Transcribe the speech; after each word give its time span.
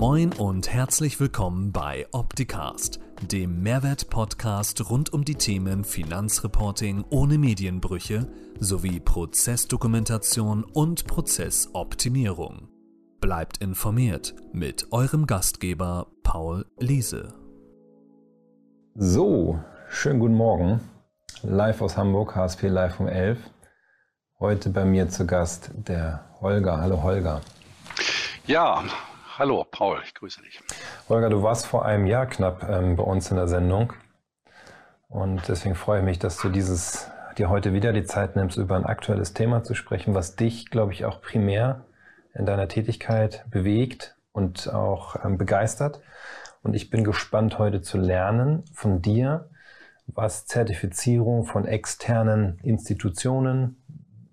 Moin 0.00 0.32
und 0.34 0.72
herzlich 0.72 1.18
willkommen 1.18 1.72
bei 1.72 2.06
Opticast, 2.12 3.00
dem 3.20 3.64
Mehrwert-Podcast 3.64 4.88
rund 4.88 5.12
um 5.12 5.24
die 5.24 5.34
Themen 5.34 5.82
Finanzreporting 5.82 7.04
ohne 7.10 7.36
Medienbrüche 7.36 8.28
sowie 8.60 9.00
Prozessdokumentation 9.00 10.62
und 10.62 11.08
Prozessoptimierung. 11.08 12.68
Bleibt 13.20 13.58
informiert 13.58 14.36
mit 14.52 14.86
eurem 14.92 15.26
Gastgeber 15.26 16.06
Paul 16.22 16.64
Liese. 16.78 17.34
So, 18.94 19.58
schönen 19.88 20.20
guten 20.20 20.36
Morgen. 20.36 20.78
Live 21.42 21.82
aus 21.82 21.96
Hamburg, 21.96 22.36
HSP 22.36 22.68
Live 22.68 23.00
um 23.00 23.08
11. 23.08 23.40
Heute 24.38 24.70
bei 24.70 24.84
mir 24.84 25.08
zu 25.08 25.26
Gast 25.26 25.72
der 25.74 26.24
Holger. 26.40 26.80
Hallo 26.80 27.02
Holger. 27.02 27.40
Ja, 28.46 28.84
hallo 29.38 29.64
Paul, 29.70 30.00
ich 30.04 30.14
grüße 30.14 30.42
dich. 30.42 30.60
Holger, 31.08 31.30
du 31.30 31.42
warst 31.42 31.66
vor 31.66 31.84
einem 31.84 32.06
Jahr 32.06 32.26
knapp 32.26 32.68
ähm, 32.68 32.96
bei 32.96 33.04
uns 33.04 33.30
in 33.30 33.36
der 33.36 33.46
Sendung. 33.46 33.92
Und 35.08 35.48
deswegen 35.48 35.76
freue 35.76 36.00
ich 36.00 36.04
mich, 36.04 36.18
dass 36.18 36.38
du 36.38 36.48
dieses, 36.48 37.08
dir 37.38 37.48
heute 37.48 37.72
wieder 37.72 37.92
die 37.92 38.02
Zeit 38.02 38.34
nimmst, 38.34 38.58
über 38.58 38.74
ein 38.74 38.84
aktuelles 38.84 39.34
Thema 39.34 39.62
zu 39.62 39.74
sprechen, 39.74 40.14
was 40.14 40.34
dich, 40.34 40.70
glaube 40.70 40.92
ich, 40.92 41.04
auch 41.04 41.22
primär 41.22 41.84
in 42.34 42.46
deiner 42.46 42.66
Tätigkeit 42.66 43.46
bewegt 43.48 44.16
und 44.32 44.72
auch 44.74 45.24
ähm, 45.24 45.38
begeistert. 45.38 46.02
Und 46.62 46.74
ich 46.74 46.90
bin 46.90 47.04
gespannt, 47.04 47.58
heute 47.58 47.80
zu 47.80 47.96
lernen 47.96 48.64
von 48.74 49.02
dir, 49.02 49.50
was 50.06 50.46
Zertifizierung 50.46 51.44
von 51.44 51.64
externen 51.64 52.58
Institutionen, 52.62 53.82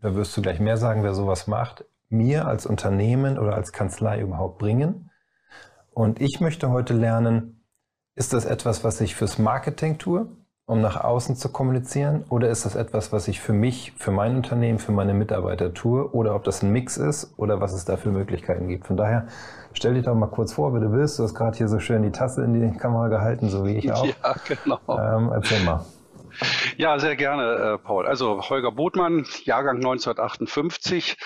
da 0.01 0.15
wirst 0.15 0.35
du 0.35 0.41
gleich 0.41 0.59
mehr 0.59 0.77
sagen, 0.77 1.03
wer 1.03 1.13
sowas 1.13 1.47
macht, 1.47 1.85
mir 2.17 2.47
als 2.47 2.65
Unternehmen 2.65 3.37
oder 3.37 3.55
als 3.55 3.71
Kanzlei 3.71 4.21
überhaupt 4.21 4.57
bringen. 4.57 5.09
Und 5.91 6.21
ich 6.21 6.39
möchte 6.39 6.69
heute 6.69 6.93
lernen, 6.93 7.63
ist 8.15 8.33
das 8.33 8.45
etwas, 8.45 8.83
was 8.83 9.01
ich 9.01 9.15
fürs 9.15 9.39
Marketing 9.39 9.97
tue, 9.97 10.27
um 10.65 10.81
nach 10.81 11.03
außen 11.03 11.35
zu 11.35 11.49
kommunizieren, 11.49 12.25
oder 12.29 12.49
ist 12.49 12.65
das 12.65 12.75
etwas, 12.75 13.11
was 13.13 13.27
ich 13.27 13.39
für 13.39 13.53
mich, 13.53 13.93
für 13.97 14.11
mein 14.11 14.35
Unternehmen, 14.35 14.79
für 14.79 14.91
meine 14.91 15.13
Mitarbeiter 15.13 15.73
tue, 15.73 16.11
oder 16.11 16.35
ob 16.35 16.43
das 16.43 16.63
ein 16.63 16.71
Mix 16.71 16.97
ist 16.97 17.33
oder 17.37 17.61
was 17.61 17.73
es 17.73 17.85
da 17.85 17.97
für 17.97 18.09
Möglichkeiten 18.09 18.67
gibt. 18.67 18.87
Von 18.87 18.97
daher 18.97 19.27
stell 19.73 19.93
dich 19.93 20.05
doch 20.05 20.15
mal 20.15 20.27
kurz 20.27 20.53
vor, 20.53 20.73
wie 20.73 20.79
du 20.79 20.89
bist. 20.89 21.19
Du 21.19 21.23
hast 21.23 21.35
gerade 21.35 21.55
hier 21.57 21.67
so 21.67 21.79
schön 21.79 22.01
die 22.03 22.11
Tasse 22.11 22.43
in 22.43 22.53
die 22.53 22.77
Kamera 22.77 23.09
gehalten, 23.09 23.49
so 23.49 23.65
wie 23.65 23.77
ich 23.77 23.91
auch. 23.91 24.05
Ja, 24.23 24.35
genau. 24.47 24.79
Ähm, 24.89 25.31
erzähl 25.33 25.63
mal. 25.63 25.85
Ja, 26.77 26.99
sehr 26.99 27.15
gerne, 27.15 27.75
äh, 27.75 27.77
Paul. 27.77 28.07
Also 28.07 28.41
Holger 28.49 28.71
Botmann, 28.71 29.25
Jahrgang 29.43 29.77
1958 29.77 31.17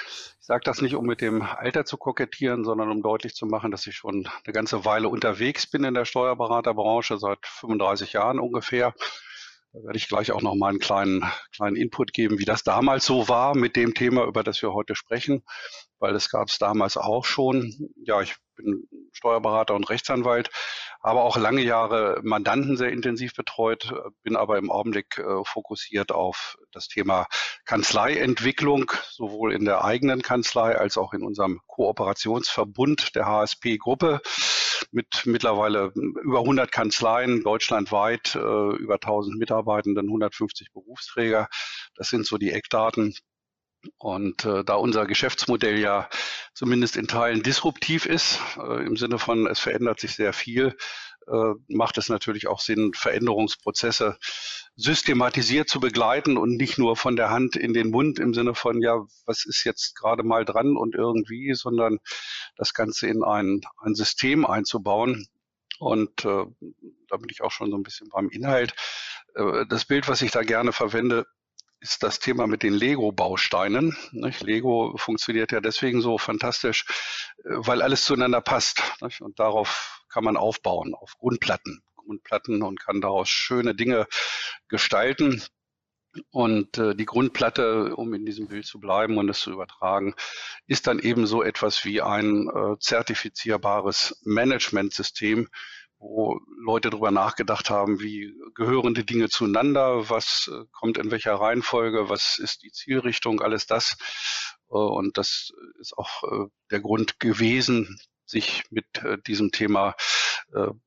sage 0.49 0.63
das 0.65 0.81
nicht, 0.81 0.95
um 0.95 1.05
mit 1.05 1.21
dem 1.21 1.43
Alter 1.43 1.85
zu 1.85 1.95
kokettieren, 1.95 2.63
sondern 2.65 2.89
um 2.89 3.03
deutlich 3.03 3.35
zu 3.35 3.45
machen, 3.45 3.69
dass 3.69 3.85
ich 3.85 3.95
schon 3.95 4.27
eine 4.43 4.51
ganze 4.51 4.83
Weile 4.83 5.07
unterwegs 5.07 5.67
bin 5.67 5.83
in 5.83 5.93
der 5.93 6.05
Steuerberaterbranche, 6.05 7.19
seit 7.19 7.45
35 7.45 8.13
Jahren 8.13 8.39
ungefähr. 8.39 8.95
Da 9.73 9.83
werde 9.83 9.97
ich 9.97 10.07
gleich 10.07 10.31
auch 10.31 10.41
noch 10.41 10.55
mal 10.55 10.69
einen 10.69 10.79
kleinen, 10.79 11.23
kleinen 11.55 11.75
Input 11.75 12.13
geben, 12.13 12.39
wie 12.39 12.45
das 12.45 12.63
damals 12.63 13.05
so 13.05 13.29
war 13.29 13.55
mit 13.55 13.75
dem 13.75 13.93
Thema, 13.93 14.25
über 14.25 14.41
das 14.41 14.59
wir 14.63 14.73
heute 14.73 14.95
sprechen, 14.95 15.43
weil 15.99 16.13
das 16.13 16.29
gab 16.29 16.47
es 16.47 16.57
damals 16.57 16.97
auch 16.97 17.25
schon. 17.25 17.91
Ja, 18.03 18.21
ich 18.21 18.35
bin 18.55 18.87
Steuerberater 19.13 19.75
und 19.75 19.89
Rechtsanwalt, 19.89 20.49
aber 20.99 21.23
auch 21.23 21.37
lange 21.37 21.61
Jahre 21.61 22.19
Mandanten 22.23 22.77
sehr 22.77 22.91
intensiv 22.91 23.33
betreut, 23.33 23.93
bin 24.23 24.35
aber 24.35 24.57
im 24.57 24.71
Augenblick 24.71 25.17
äh, 25.17 25.43
fokussiert 25.45 26.11
auf 26.11 26.57
das 26.71 26.87
Thema 26.87 27.27
Kanzleientwicklung, 27.65 28.91
sowohl 29.09 29.53
in 29.53 29.65
der 29.65 29.83
eigenen 29.83 30.21
Kanzlei 30.21 30.77
als 30.77 30.97
auch 30.97 31.13
in 31.13 31.23
unserem 31.23 31.61
Kooperationsverbund 31.67 33.15
der 33.15 33.25
HSP-Gruppe 33.25 34.21
mit 34.91 35.23
mittlerweile 35.25 35.91
über 35.95 36.39
100 36.39 36.71
Kanzleien 36.71 37.43
deutschlandweit, 37.43 38.35
äh, 38.35 38.75
über 38.75 38.99
1000 38.99 39.37
Mitarbeitenden, 39.37 40.07
150 40.07 40.71
Berufsträger. 40.73 41.47
Das 41.95 42.09
sind 42.09 42.25
so 42.25 42.37
die 42.37 42.51
Eckdaten. 42.51 43.15
Und 43.97 44.45
äh, 44.45 44.63
da 44.63 44.75
unser 44.75 45.05
Geschäftsmodell 45.05 45.79
ja 45.79 46.09
zumindest 46.53 46.97
in 46.97 47.07
Teilen 47.07 47.43
disruptiv 47.43 48.05
ist, 48.05 48.39
äh, 48.57 48.85
im 48.85 48.97
Sinne 48.97 49.19
von 49.19 49.47
es 49.47 49.59
verändert 49.59 49.99
sich 49.99 50.15
sehr 50.15 50.33
viel, 50.33 50.75
äh, 51.27 51.53
macht 51.67 51.97
es 51.97 52.09
natürlich 52.09 52.47
auch 52.47 52.59
Sinn, 52.59 52.91
Veränderungsprozesse 52.93 54.17
systematisiert 54.75 55.69
zu 55.69 55.79
begleiten 55.79 56.37
und 56.37 56.55
nicht 56.55 56.77
nur 56.77 56.95
von 56.95 57.15
der 57.15 57.29
Hand 57.29 57.55
in 57.55 57.73
den 57.73 57.89
Mund 57.89 58.17
im 58.19 58.33
Sinne 58.33 58.55
von, 58.55 58.81
ja, 58.81 59.05
was 59.25 59.45
ist 59.45 59.63
jetzt 59.63 59.95
gerade 59.95 60.23
mal 60.23 60.45
dran 60.45 60.77
und 60.77 60.95
irgendwie, 60.95 61.53
sondern 61.53 61.99
das 62.55 62.73
Ganze 62.73 63.07
in 63.07 63.23
ein, 63.23 63.61
ein 63.77 63.95
System 63.95 64.45
einzubauen. 64.45 65.27
Und 65.79 66.25
äh, 66.25 66.45
da 67.07 67.17
bin 67.17 67.29
ich 67.29 67.41
auch 67.41 67.51
schon 67.51 67.71
so 67.71 67.77
ein 67.77 67.83
bisschen 67.83 68.09
beim 68.09 68.29
Inhalt. 68.29 68.73
Äh, 69.35 69.65
das 69.67 69.85
Bild, 69.85 70.07
was 70.07 70.21
ich 70.21 70.31
da 70.31 70.43
gerne 70.43 70.71
verwende, 70.71 71.25
ist 71.81 72.03
das 72.03 72.19
Thema 72.19 72.47
mit 72.47 72.63
den 72.63 72.73
Lego-Bausteinen. 72.73 73.95
Lego 74.11 74.95
funktioniert 74.97 75.51
ja 75.51 75.61
deswegen 75.61 76.01
so 76.01 76.17
fantastisch, 76.17 76.85
äh, 77.45 77.49
weil 77.49 77.81
alles 77.81 78.05
zueinander 78.05 78.41
passt. 78.41 78.81
Und 79.19 79.39
darauf 79.39 80.03
kann 80.09 80.23
man 80.23 80.37
aufbauen, 80.37 80.93
auf 80.93 81.17
Grundplatten. 81.17 81.81
Grundplatten 81.95 82.63
und 82.63 82.79
kann 82.79 83.01
daraus 83.01 83.29
schöne 83.29 83.75
Dinge 83.75 84.07
gestalten. 84.67 85.43
Und 86.31 86.77
äh, 86.79 86.95
die 86.95 87.05
Grundplatte, 87.05 87.95
um 87.95 88.13
in 88.15 88.25
diesem 88.25 88.47
Bild 88.47 88.65
zu 88.65 88.79
bleiben 88.79 89.17
und 89.17 89.29
es 89.29 89.41
zu 89.41 89.51
übertragen, 89.51 90.15
ist 90.65 90.87
dann 90.87 90.99
eben 90.99 91.27
so 91.27 91.43
etwas 91.43 91.85
wie 91.85 92.01
ein 92.01 92.49
äh, 92.49 92.79
zertifizierbares 92.79 94.19
Managementsystem, 94.23 95.49
wo 95.99 96.39
Leute 96.63 96.89
darüber 96.89 97.11
nachgedacht 97.11 97.69
haben, 97.69 97.99
wie 97.99 98.33
gehören 98.55 98.93
die 98.93 99.05
Dinge 99.05 99.29
zueinander, 99.29 100.09
was 100.09 100.49
äh, 100.51 100.65
kommt 100.71 100.97
in 100.97 101.11
welcher 101.11 101.35
Reihenfolge, 101.35 102.09
was 102.09 102.37
ist 102.37 102.63
die 102.63 102.71
Zielrichtung, 102.71 103.41
alles 103.41 103.67
das. 103.67 103.97
Äh, 104.69 104.75
und 104.75 105.17
das 105.17 105.51
ist 105.79 105.97
auch 105.97 106.23
äh, 106.23 106.47
der 106.71 106.79
Grund 106.79 107.19
gewesen, 107.19 107.99
sich 108.25 108.63
mit 108.69 108.85
diesem 109.25 109.51
Thema 109.51 109.95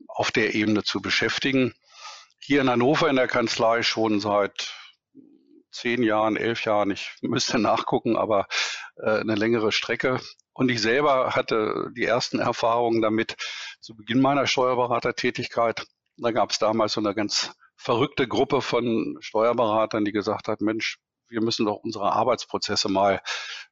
auf 0.06 0.30
der 0.30 0.54
Ebene 0.54 0.84
zu 0.84 1.00
beschäftigen. 1.00 1.74
Hier 2.38 2.60
in 2.60 2.70
Hannover 2.70 3.10
in 3.10 3.16
der 3.16 3.26
Kanzlei 3.26 3.82
schon 3.82 4.20
seit 4.20 4.72
zehn 5.72 6.04
Jahren, 6.04 6.36
elf 6.36 6.64
Jahren, 6.64 6.92
ich 6.92 7.16
müsste 7.22 7.58
nachgucken, 7.58 8.16
aber 8.16 8.46
eine 9.00 9.34
längere 9.34 9.72
Strecke. 9.72 10.20
Und 10.53 10.70
ich 10.70 10.82
selber 10.82 11.34
hatte 11.34 11.91
die 11.97 12.04
ersten 12.04 12.38
Erfahrungen 12.38 13.00
damit 13.00 13.36
zu 13.80 13.97
Beginn 13.97 14.20
meiner 14.20 14.47
Steuerberatertätigkeit. 14.47 15.86
Da 16.19 16.30
gab 16.30 16.50
es 16.50 16.58
damals 16.58 16.92
so 16.92 17.00
eine 17.00 17.14
ganz 17.14 17.52
verrückte 17.76 18.28
Gruppe 18.28 18.60
von 18.60 19.16
Steuerberatern, 19.20 20.04
die 20.04 20.12
gesagt 20.12 20.48
hat, 20.48 20.60
Mensch, 20.60 20.98
wir 21.28 21.41
müssen 21.41 21.66
doch 21.66 21.76
unsere 21.76 22.12
Arbeitsprozesse 22.12 22.88
mal 22.88 23.22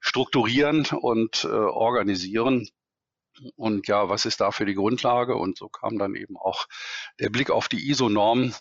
strukturieren 0.01 0.87
und 0.87 1.45
äh, 1.45 1.49
organisieren. 1.49 2.69
Und 3.57 3.87
ja, 3.87 4.09
was 4.09 4.25
ist 4.25 4.41
da 4.41 4.51
für 4.51 4.65
die 4.65 4.75
Grundlage? 4.75 5.37
Und 5.37 5.59
so 5.59 5.69
kam 5.69 5.99
dann 5.99 6.15
eben 6.15 6.37
auch 6.37 6.67
der 7.21 7.31
Blick 7.31 7.51
auf 7.51 7.69
die 7.69 7.91
ISO-Norm, 7.91 8.55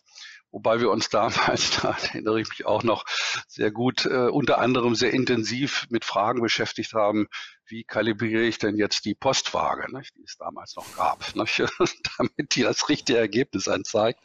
wobei 0.52 0.80
wir 0.80 0.90
uns 0.90 1.10
damals, 1.10 1.72
da 1.82 1.96
erinnere 2.02 2.42
ich 2.42 2.50
mich 2.50 2.66
auch 2.66 2.84
noch 2.84 3.06
sehr 3.48 3.72
gut, 3.72 4.06
äh, 4.06 4.28
unter 4.30 4.60
anderem 4.60 4.96
sehr 4.96 5.12
intensiv 5.14 5.88
mit 5.90 6.06
Fragen 6.06 6.42
beschäftigt 6.42 6.94
haben, 6.94 7.28
wie 7.70 7.84
kalibriere 7.84 8.44
ich 8.44 8.58
denn 8.58 8.78
jetzt 8.78 9.06
die 9.06 9.14
Postwaage, 9.14 9.96
nicht, 9.96 10.16
die 10.16 10.24
es 10.24 10.38
damals 10.38 10.76
noch 10.76 10.96
gab, 10.96 11.36
nicht, 11.36 11.60
damit 12.18 12.56
die 12.56 12.64
das 12.64 12.90
richtige 12.90 13.20
Ergebnis 13.20 13.68
anzeigt. 13.68 14.20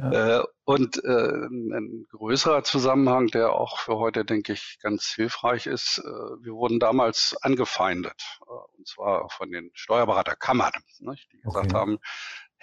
Ja. 0.00 0.40
Äh, 0.40 0.44
und 0.64 1.04
äh, 1.04 1.46
ein 1.46 2.06
größerer 2.10 2.64
Zusammenhang, 2.64 3.28
der 3.28 3.52
auch 3.52 3.78
für 3.78 3.96
heute, 3.98 4.24
denke 4.24 4.54
ich, 4.54 4.78
ganz 4.80 5.08
hilfreich 5.08 5.66
ist, 5.66 5.98
äh, 5.98 6.08
wir 6.08 6.54
wurden 6.54 6.80
damals 6.80 7.36
angefeindet, 7.42 8.40
äh, 8.40 8.78
und 8.78 8.88
zwar 8.88 9.28
von 9.28 9.50
den 9.50 9.70
Steuerberaterkammern, 9.74 10.72
nicht, 11.00 11.30
die 11.32 11.40
gesagt 11.40 11.66
okay. 11.66 11.76
haben, 11.76 11.98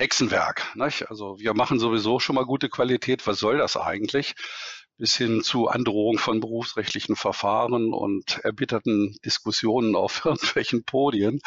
Hexenwerk. 0.01 0.65
Nicht? 0.73 1.09
Also 1.11 1.37
wir 1.37 1.53
machen 1.53 1.79
sowieso 1.79 2.19
schon 2.19 2.35
mal 2.35 2.45
gute 2.45 2.69
Qualität. 2.69 3.27
Was 3.27 3.37
soll 3.37 3.59
das 3.59 3.77
eigentlich? 3.77 4.33
Bis 4.97 5.15
hin 5.15 5.43
zu 5.43 5.67
Androhung 5.67 6.17
von 6.17 6.39
berufsrechtlichen 6.39 7.15
Verfahren 7.15 7.93
und 7.93 8.39
erbitterten 8.43 9.15
Diskussionen 9.23 9.95
auf 9.95 10.25
irgendwelchen 10.25 10.83
Podien. 10.85 11.39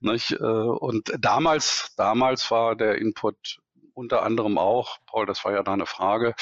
Nicht? 0.00 0.32
Äh, 0.32 0.42
und 0.42 1.12
damals, 1.20 1.94
damals 1.96 2.50
war 2.50 2.74
der 2.74 2.96
Input 2.98 3.58
unter 3.94 4.24
anderem 4.24 4.58
auch, 4.58 4.98
Paul, 5.06 5.24
das 5.24 5.44
war 5.44 5.52
ja 5.52 5.62
deine 5.62 5.86
Frage, 5.86 6.34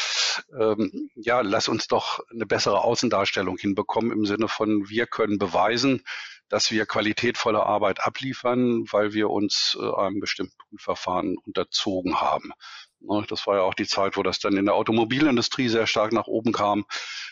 ähm, 0.58 1.08
ja, 1.14 1.40
lass 1.40 1.68
uns 1.68 1.86
doch 1.86 2.18
eine 2.32 2.46
bessere 2.46 2.82
Außendarstellung 2.82 3.58
hinbekommen 3.58 4.10
im 4.10 4.26
Sinne 4.26 4.48
von, 4.48 4.88
wir 4.88 5.06
können 5.06 5.38
beweisen, 5.38 6.02
dass 6.48 6.70
wir 6.70 6.86
qualitätvolle 6.86 7.64
Arbeit 7.64 8.06
abliefern, 8.06 8.84
weil 8.90 9.12
wir 9.12 9.30
uns 9.30 9.76
äh, 9.80 9.94
einem 10.00 10.20
bestimmten 10.20 10.56
Prüfverfahren 10.68 11.36
unterzogen 11.38 12.20
haben. 12.20 12.52
Ne, 13.00 13.24
das 13.28 13.46
war 13.46 13.56
ja 13.56 13.62
auch 13.62 13.74
die 13.74 13.86
Zeit, 13.86 14.16
wo 14.16 14.22
das 14.22 14.38
dann 14.38 14.56
in 14.56 14.64
der 14.64 14.74
Automobilindustrie 14.74 15.68
sehr 15.68 15.86
stark 15.86 16.12
nach 16.12 16.26
oben 16.26 16.52
kam. 16.52 16.84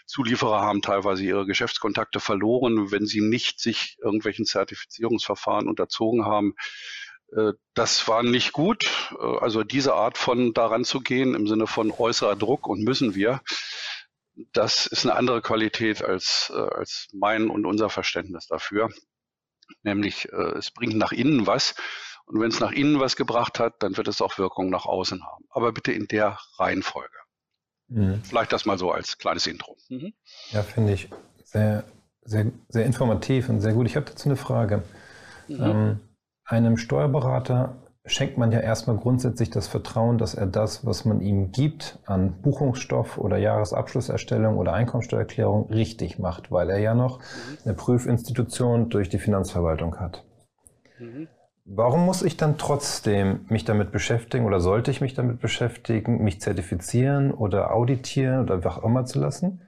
Zulieferer 0.06 0.60
haben 0.60 0.82
teilweise 0.82 1.24
ihre 1.24 1.46
Geschäftskontakte 1.46 2.20
verloren, 2.20 2.90
wenn 2.90 3.06
sie 3.06 3.20
nicht 3.20 3.60
sich 3.60 3.96
irgendwelchen 4.02 4.44
Zertifizierungsverfahren 4.44 5.68
unterzogen 5.68 6.24
haben. 6.24 6.54
Äh, 7.34 7.52
das 7.74 8.06
war 8.08 8.22
nicht 8.22 8.52
gut. 8.52 9.14
Äh, 9.18 9.38
also 9.40 9.62
diese 9.64 9.94
Art 9.94 10.18
von 10.18 10.52
daran 10.52 10.84
zu 10.84 11.00
gehen 11.00 11.34
im 11.34 11.46
Sinne 11.46 11.66
von 11.66 11.90
äußerer 11.90 12.36
Druck 12.36 12.66
und 12.66 12.82
müssen 12.82 13.14
wir, 13.14 13.40
das 14.52 14.86
ist 14.86 15.04
eine 15.04 15.14
andere 15.14 15.42
Qualität 15.42 16.02
als, 16.02 16.52
äh, 16.54 16.58
als 16.58 17.08
mein 17.12 17.50
und 17.50 17.66
unser 17.66 17.90
Verständnis 17.90 18.46
dafür. 18.46 18.88
Nämlich 19.84 20.28
es 20.30 20.70
bringt 20.70 20.96
nach 20.96 21.12
innen 21.12 21.46
was. 21.46 21.74
Und 22.26 22.40
wenn 22.40 22.50
es 22.50 22.60
nach 22.60 22.72
innen 22.72 23.00
was 23.00 23.16
gebracht 23.16 23.58
hat, 23.58 23.82
dann 23.82 23.96
wird 23.96 24.06
es 24.06 24.20
auch 24.20 24.38
Wirkung 24.38 24.70
nach 24.70 24.86
außen 24.86 25.24
haben. 25.24 25.44
Aber 25.50 25.72
bitte 25.72 25.92
in 25.92 26.08
der 26.08 26.38
Reihenfolge. 26.58 27.16
Mhm. 27.88 28.22
Vielleicht 28.22 28.52
das 28.52 28.64
mal 28.64 28.78
so 28.78 28.90
als 28.90 29.18
kleines 29.18 29.46
Intro. 29.46 29.76
Mhm. 29.88 30.12
Ja, 30.50 30.62
finde 30.62 30.92
ich 30.92 31.08
sehr, 31.44 31.84
sehr, 32.22 32.52
sehr 32.68 32.86
informativ 32.86 33.48
und 33.48 33.60
sehr 33.60 33.72
gut. 33.72 33.86
Ich 33.86 33.96
habe 33.96 34.06
dazu 34.06 34.28
eine 34.28 34.36
Frage. 34.36 34.82
Mhm. 35.48 35.62
Ähm, 35.62 36.00
einem 36.44 36.76
Steuerberater 36.76 37.81
schenkt 38.04 38.36
man 38.36 38.50
ja 38.50 38.58
erstmal 38.58 38.96
grundsätzlich 38.96 39.50
das 39.50 39.68
Vertrauen, 39.68 40.18
dass 40.18 40.34
er 40.34 40.46
das, 40.46 40.84
was 40.84 41.04
man 41.04 41.20
ihm 41.20 41.52
gibt 41.52 42.00
an 42.04 42.40
Buchungsstoff 42.42 43.16
oder 43.16 43.36
Jahresabschlusserstellung 43.36 44.56
oder 44.56 44.72
Einkommensteuererklärung 44.72 45.70
richtig 45.70 46.18
macht, 46.18 46.50
weil 46.50 46.68
er 46.70 46.78
ja 46.78 46.94
noch 46.94 47.20
eine 47.64 47.74
Prüfinstitution 47.74 48.88
durch 48.88 49.08
die 49.08 49.18
Finanzverwaltung 49.18 50.00
hat. 50.00 50.24
Mhm. 50.98 51.28
Warum 51.64 52.04
muss 52.04 52.22
ich 52.22 52.36
dann 52.36 52.58
trotzdem 52.58 53.46
mich 53.48 53.64
damit 53.64 53.92
beschäftigen 53.92 54.46
oder 54.46 54.58
sollte 54.58 54.90
ich 54.90 55.00
mich 55.00 55.14
damit 55.14 55.40
beschäftigen, 55.40 56.24
mich 56.24 56.40
zertifizieren 56.40 57.30
oder 57.30 57.72
auditieren 57.72 58.40
oder 58.40 58.64
was 58.64 58.78
auch 58.78 58.84
immer 58.84 59.04
zu 59.04 59.20
lassen? 59.20 59.62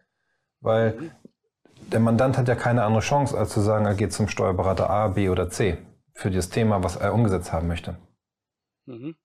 Weil 0.61 0.95
mhm. 0.95 1.11
der 1.93 2.01
Mandant 2.01 2.37
hat 2.37 2.49
ja 2.49 2.57
keine 2.57 2.83
andere 2.83 3.03
Chance, 3.03 3.39
als 3.39 3.51
zu 3.51 3.61
sagen, 3.61 3.87
er 3.87 3.95
geht 3.95 4.13
zum 4.13 4.27
Steuerberater 4.27 4.91
A, 4.91 5.07
B 5.07 5.29
oder 5.29 5.51
C 5.51 5.79
für 6.15 6.33
das 6.33 6.49
Thema, 6.49 6.83
was 6.83 6.97
er 6.97 7.15
umgesetzt 7.15 7.53
haben 7.53 7.69
möchte. 7.69 7.97
Mhm. 8.87 9.17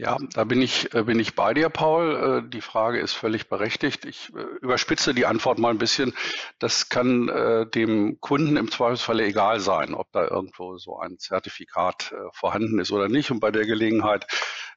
Ja, 0.00 0.16
da 0.32 0.44
bin 0.44 0.62
ich, 0.62 0.94
äh, 0.94 1.02
bin 1.02 1.20
ich 1.20 1.34
bei 1.34 1.52
dir, 1.52 1.68
Paul. 1.68 2.42
Äh, 2.46 2.48
die 2.48 2.62
Frage 2.62 3.00
ist 3.00 3.12
völlig 3.12 3.50
berechtigt. 3.50 4.06
Ich 4.06 4.32
äh, 4.34 4.40
überspitze 4.62 5.12
die 5.12 5.26
Antwort 5.26 5.58
mal 5.58 5.68
ein 5.68 5.76
bisschen. 5.76 6.14
Das 6.58 6.88
kann 6.88 7.26
dem 7.74 8.18
Kunden 8.20 8.56
im 8.56 8.70
Zweifelsfalle 8.70 9.24
egal 9.24 9.60
sein, 9.60 9.92
ob 9.92 10.10
da 10.12 10.26
irgendwo 10.26 10.78
so 10.78 10.98
ein 10.98 11.18
Zertifikat 11.18 12.14
vorhanden 12.32 12.78
ist 12.78 12.92
oder 12.92 13.08
nicht. 13.08 13.30
Und 13.30 13.40
bei 13.40 13.50
der 13.50 13.66
Gelegenheit 13.66 14.26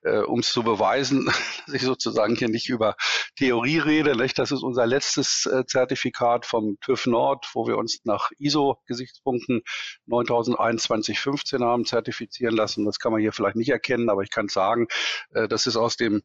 äh, 0.03 0.19
um 0.19 0.39
es 0.39 0.51
zu 0.51 0.63
beweisen, 0.63 1.25
dass 1.65 1.75
ich 1.75 1.81
sozusagen 1.81 2.35
hier 2.35 2.49
nicht 2.49 2.69
über 2.69 2.95
Theorie 3.35 3.79
rede. 3.79 4.15
Nicht? 4.15 4.37
Das 4.37 4.51
ist 4.51 4.63
unser 4.63 4.85
letztes 4.85 5.45
äh, 5.45 5.65
Zertifikat 5.65 6.45
vom 6.45 6.77
TÜV 6.81 7.07
Nord, 7.07 7.49
wo 7.53 7.67
wir 7.67 7.77
uns 7.77 7.99
nach 8.03 8.31
ISO-Gesichtspunkten 8.37 9.61
9021-15 10.07 11.63
haben 11.63 11.85
zertifizieren 11.85 12.55
lassen. 12.55 12.85
Das 12.85 12.99
kann 12.99 13.11
man 13.11 13.21
hier 13.21 13.33
vielleicht 13.33 13.55
nicht 13.55 13.69
erkennen, 13.69 14.09
aber 14.09 14.21
ich 14.23 14.31
kann 14.31 14.47
sagen, 14.49 14.87
äh, 15.33 15.47
das 15.47 15.65
ist 15.65 15.75
aus 15.75 15.97
dem 15.97 16.21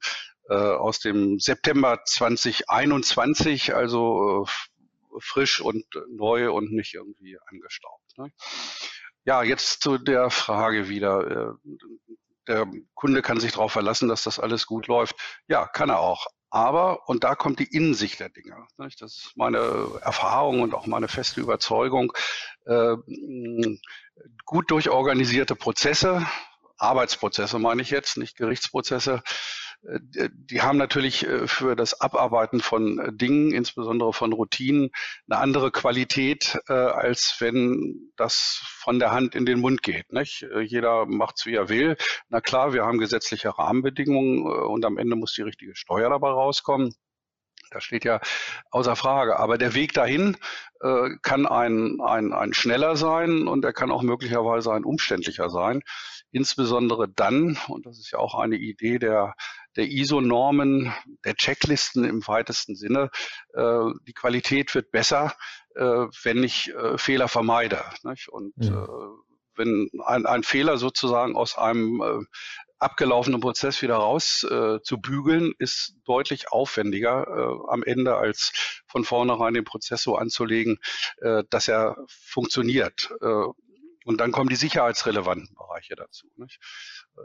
äh, 0.49 0.55
aus 0.55 0.99
dem 1.01 1.39
September 1.39 2.01
2021, 2.05 3.75
also 3.75 4.47
äh, 4.47 5.21
frisch 5.21 5.61
und 5.61 5.85
neu 6.09 6.51
und 6.53 6.73
nicht 6.73 6.95
irgendwie 6.95 7.39
angestaubt. 7.47 8.17
Ne? 8.17 8.33
Ja, 9.25 9.43
jetzt 9.43 9.83
zu 9.83 9.99
der 9.99 10.31
Frage 10.31 10.89
wieder. 10.89 11.59
Der 12.49 12.67
Kunde 12.95 13.23
kann 13.23 13.41
sich 13.41 13.53
darauf 13.53 13.73
verlassen, 13.73 14.09
dass 14.09 14.23
das 14.23 14.41
alles 14.41 14.67
gut 14.67 14.87
läuft. 14.87 15.17
Ja, 15.47 15.67
kann 15.67 15.91
er 15.91 16.01
auch. 16.01 16.27
Aber, 16.51 17.09
und 17.09 17.25
da 17.25 17.35
kommt 17.35 17.59
die 17.59 17.71
Innensicht 17.71 18.21
der 18.21 18.31
Dinge. 18.31 18.67
Nicht? 18.79 19.03
Das 19.03 19.19
ist 19.19 19.33
meine 19.37 20.01
Erfahrung 20.01 20.63
und 20.63 20.75
auch 20.75 20.87
meine 20.87 21.09
feste 21.09 21.41
Überzeugung. 21.41 22.13
Äh, 22.65 22.97
gut 24.47 24.71
durchorganisierte 24.71 25.55
Prozesse, 25.55 26.27
Arbeitsprozesse 26.79 27.59
meine 27.59 27.83
ich 27.83 27.91
jetzt, 27.91 28.17
nicht 28.17 28.37
Gerichtsprozesse, 28.37 29.23
die 29.83 30.61
haben 30.61 30.77
natürlich 30.77 31.27
äh, 31.27 31.47
für 31.47 31.77
das 31.77 32.01
Abarbeiten 32.01 32.61
von 32.61 32.99
äh, 32.99 33.13
Dingen, 33.13 33.53
insbesondere 33.53 34.13
von 34.13 34.33
Routinen, 34.33 34.91
eine 35.29 35.41
andere 35.41 35.71
Qualität, 35.71 36.59
als 36.69 37.37
wenn 37.39 38.13
das 38.17 38.61
von 38.65 38.99
der 38.99 39.13
Hand 39.13 39.35
in 39.35 39.47
den 39.47 39.61
Mund 39.61 39.83
geht. 39.83 40.13
Nicht? 40.13 40.47
Jeder 40.63 41.07
macht 41.07 41.45
wie 41.47 41.55
er 41.55 41.69
will. 41.69 41.97
Na 42.29 42.41
klar, 42.41 42.73
wir 42.73 42.85
haben 42.85 42.99
gesetzliche 42.99 43.57
Rahmenbedingungen 43.57 44.43
und 44.47 44.85
am 44.85 44.99
Ende 44.99 45.17
muss 45.17 45.35
die 45.35 45.43
richtige 45.43 45.77
Steuer 45.77 46.11
dabei 46.11 46.31
rauskommen. 46.31 46.95
Das 47.71 47.85
steht 47.85 48.05
ja 48.05 48.21
außer 48.71 48.97
Frage. 48.97 49.39
Aber 49.39 49.59
der 49.59 49.75
Weg 49.75 49.93
dahin 49.93 50.37
äh, 50.81 51.11
kann 51.23 51.47
ein, 51.47 52.01
ein, 52.01 52.33
ein 52.33 52.55
schneller 52.55 52.97
sein 52.97 53.47
und 53.47 53.65
er 53.65 53.73
kann 53.73 53.91
auch 53.91 54.03
möglicherweise 54.03 54.73
ein 54.73 54.85
umständlicher 54.85 55.51
sein. 55.51 55.83
Insbesondere 56.31 57.09
dann, 57.09 57.59
und 57.69 57.87
das 57.87 57.99
ist 57.99 58.11
ja 58.11 58.19
auch 58.19 58.35
eine 58.35 58.57
Idee 58.57 58.99
der, 58.99 59.35
der 59.79 59.87
ISO-Normen, 59.87 60.93
der 61.25 61.37
Checklisten 61.37 62.05
im 62.05 62.27
weitesten 62.27 62.75
Sinne, 62.75 63.11
äh, 63.55 63.85
die 64.07 64.13
Qualität 64.13 64.75
wird 64.75 64.91
besser, 64.91 65.35
äh, 65.77 66.07
wenn 66.23 66.43
ich 66.43 66.75
äh, 66.75 66.99
Fehler 66.99 67.29
vermeide. 67.29 67.83
Nicht? 68.03 68.29
Und 68.29 68.53
ja. 68.59 68.85
Äh, 68.85 68.89
wenn 69.57 69.91
ein, 70.05 70.27
ein 70.27 70.43
Fehler 70.43 70.79
sozusagen 70.79 71.37
aus 71.37 71.59
einem 71.59 72.01
äh, 72.01 72.25
abgelaufenen 72.79 73.41
Prozess 73.41 73.83
wieder 73.83 73.97
raus 73.97 74.45
äh, 74.49 74.81
zu 74.83 74.99
bügeln, 75.01 75.53
ist 75.59 75.97
deutlich 76.05 76.53
aufwendiger 76.53 77.27
äh, 77.27 77.73
am 77.73 77.83
Ende, 77.83 78.17
als 78.17 78.83
von 78.87 79.05
vornherein 79.05 79.55
den 79.55 79.65
Prozess 79.65 80.03
so 80.03 80.17
anzulegen, 80.17 80.79
äh, 81.21 81.43
dass 81.51 81.69
er 81.69 81.97
funktioniert. 82.09 83.11
Äh, 84.09 84.19
und 84.19 84.21
dann 84.21 84.33
kommen 84.33 84.49
die 84.49 84.57
sicherheitsrelevanten 84.57 85.55
Bereiche 85.55 85.95
dazu. 85.95 86.27
Nicht? 86.37 86.59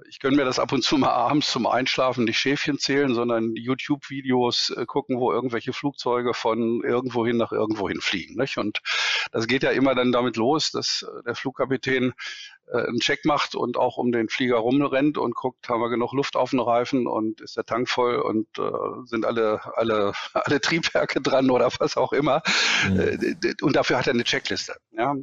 Ich 0.09 0.19
gönne 0.19 0.35
mir 0.35 0.45
das 0.45 0.59
ab 0.59 0.71
und 0.71 0.83
zu 0.83 0.97
mal 0.97 1.09
abends 1.11 1.51
zum 1.51 1.65
Einschlafen 1.65 2.25
nicht 2.25 2.39
Schäfchen 2.39 2.77
zählen, 2.77 3.13
sondern 3.13 3.55
YouTube-Videos 3.55 4.73
äh, 4.77 4.85
gucken, 4.85 5.19
wo 5.19 5.31
irgendwelche 5.31 5.73
Flugzeuge 5.73 6.33
von 6.33 6.83
irgendwohin 6.83 7.37
nach 7.37 7.51
irgendwohin 7.51 8.01
fliegen. 8.01 8.35
Nicht? 8.35 8.57
Und 8.57 8.79
das 9.31 9.47
geht 9.47 9.63
ja 9.63 9.71
immer 9.71 9.95
dann 9.95 10.11
damit 10.11 10.37
los, 10.37 10.71
dass 10.71 11.03
äh, 11.03 11.23
der 11.23 11.35
Flugkapitän 11.35 12.13
äh, 12.67 12.77
einen 12.77 12.99
Check 12.99 13.25
macht 13.25 13.55
und 13.55 13.77
auch 13.77 13.97
um 13.97 14.11
den 14.11 14.29
Flieger 14.29 14.57
rumrennt 14.57 15.17
und 15.17 15.35
guckt, 15.35 15.69
haben 15.69 15.81
wir 15.81 15.89
genug 15.89 16.13
Luft 16.13 16.35
auf 16.35 16.51
den 16.51 16.59
Reifen 16.59 17.07
und 17.07 17.41
ist 17.41 17.57
der 17.57 17.65
Tank 17.65 17.89
voll 17.89 18.15
und 18.17 18.47
äh, 18.57 19.05
sind 19.05 19.25
alle, 19.25 19.59
alle, 19.75 20.13
alle 20.33 20.61
Triebwerke 20.61 21.21
dran 21.21 21.49
oder 21.49 21.69
was 21.79 21.97
auch 21.97 22.13
immer. 22.13 22.41
Mhm. 22.87 23.35
Und 23.61 23.75
dafür 23.75 23.97
hat 23.97 24.07
er 24.07 24.13
eine 24.13 24.23
Checkliste. 24.23 24.75
Ja? 24.91 25.15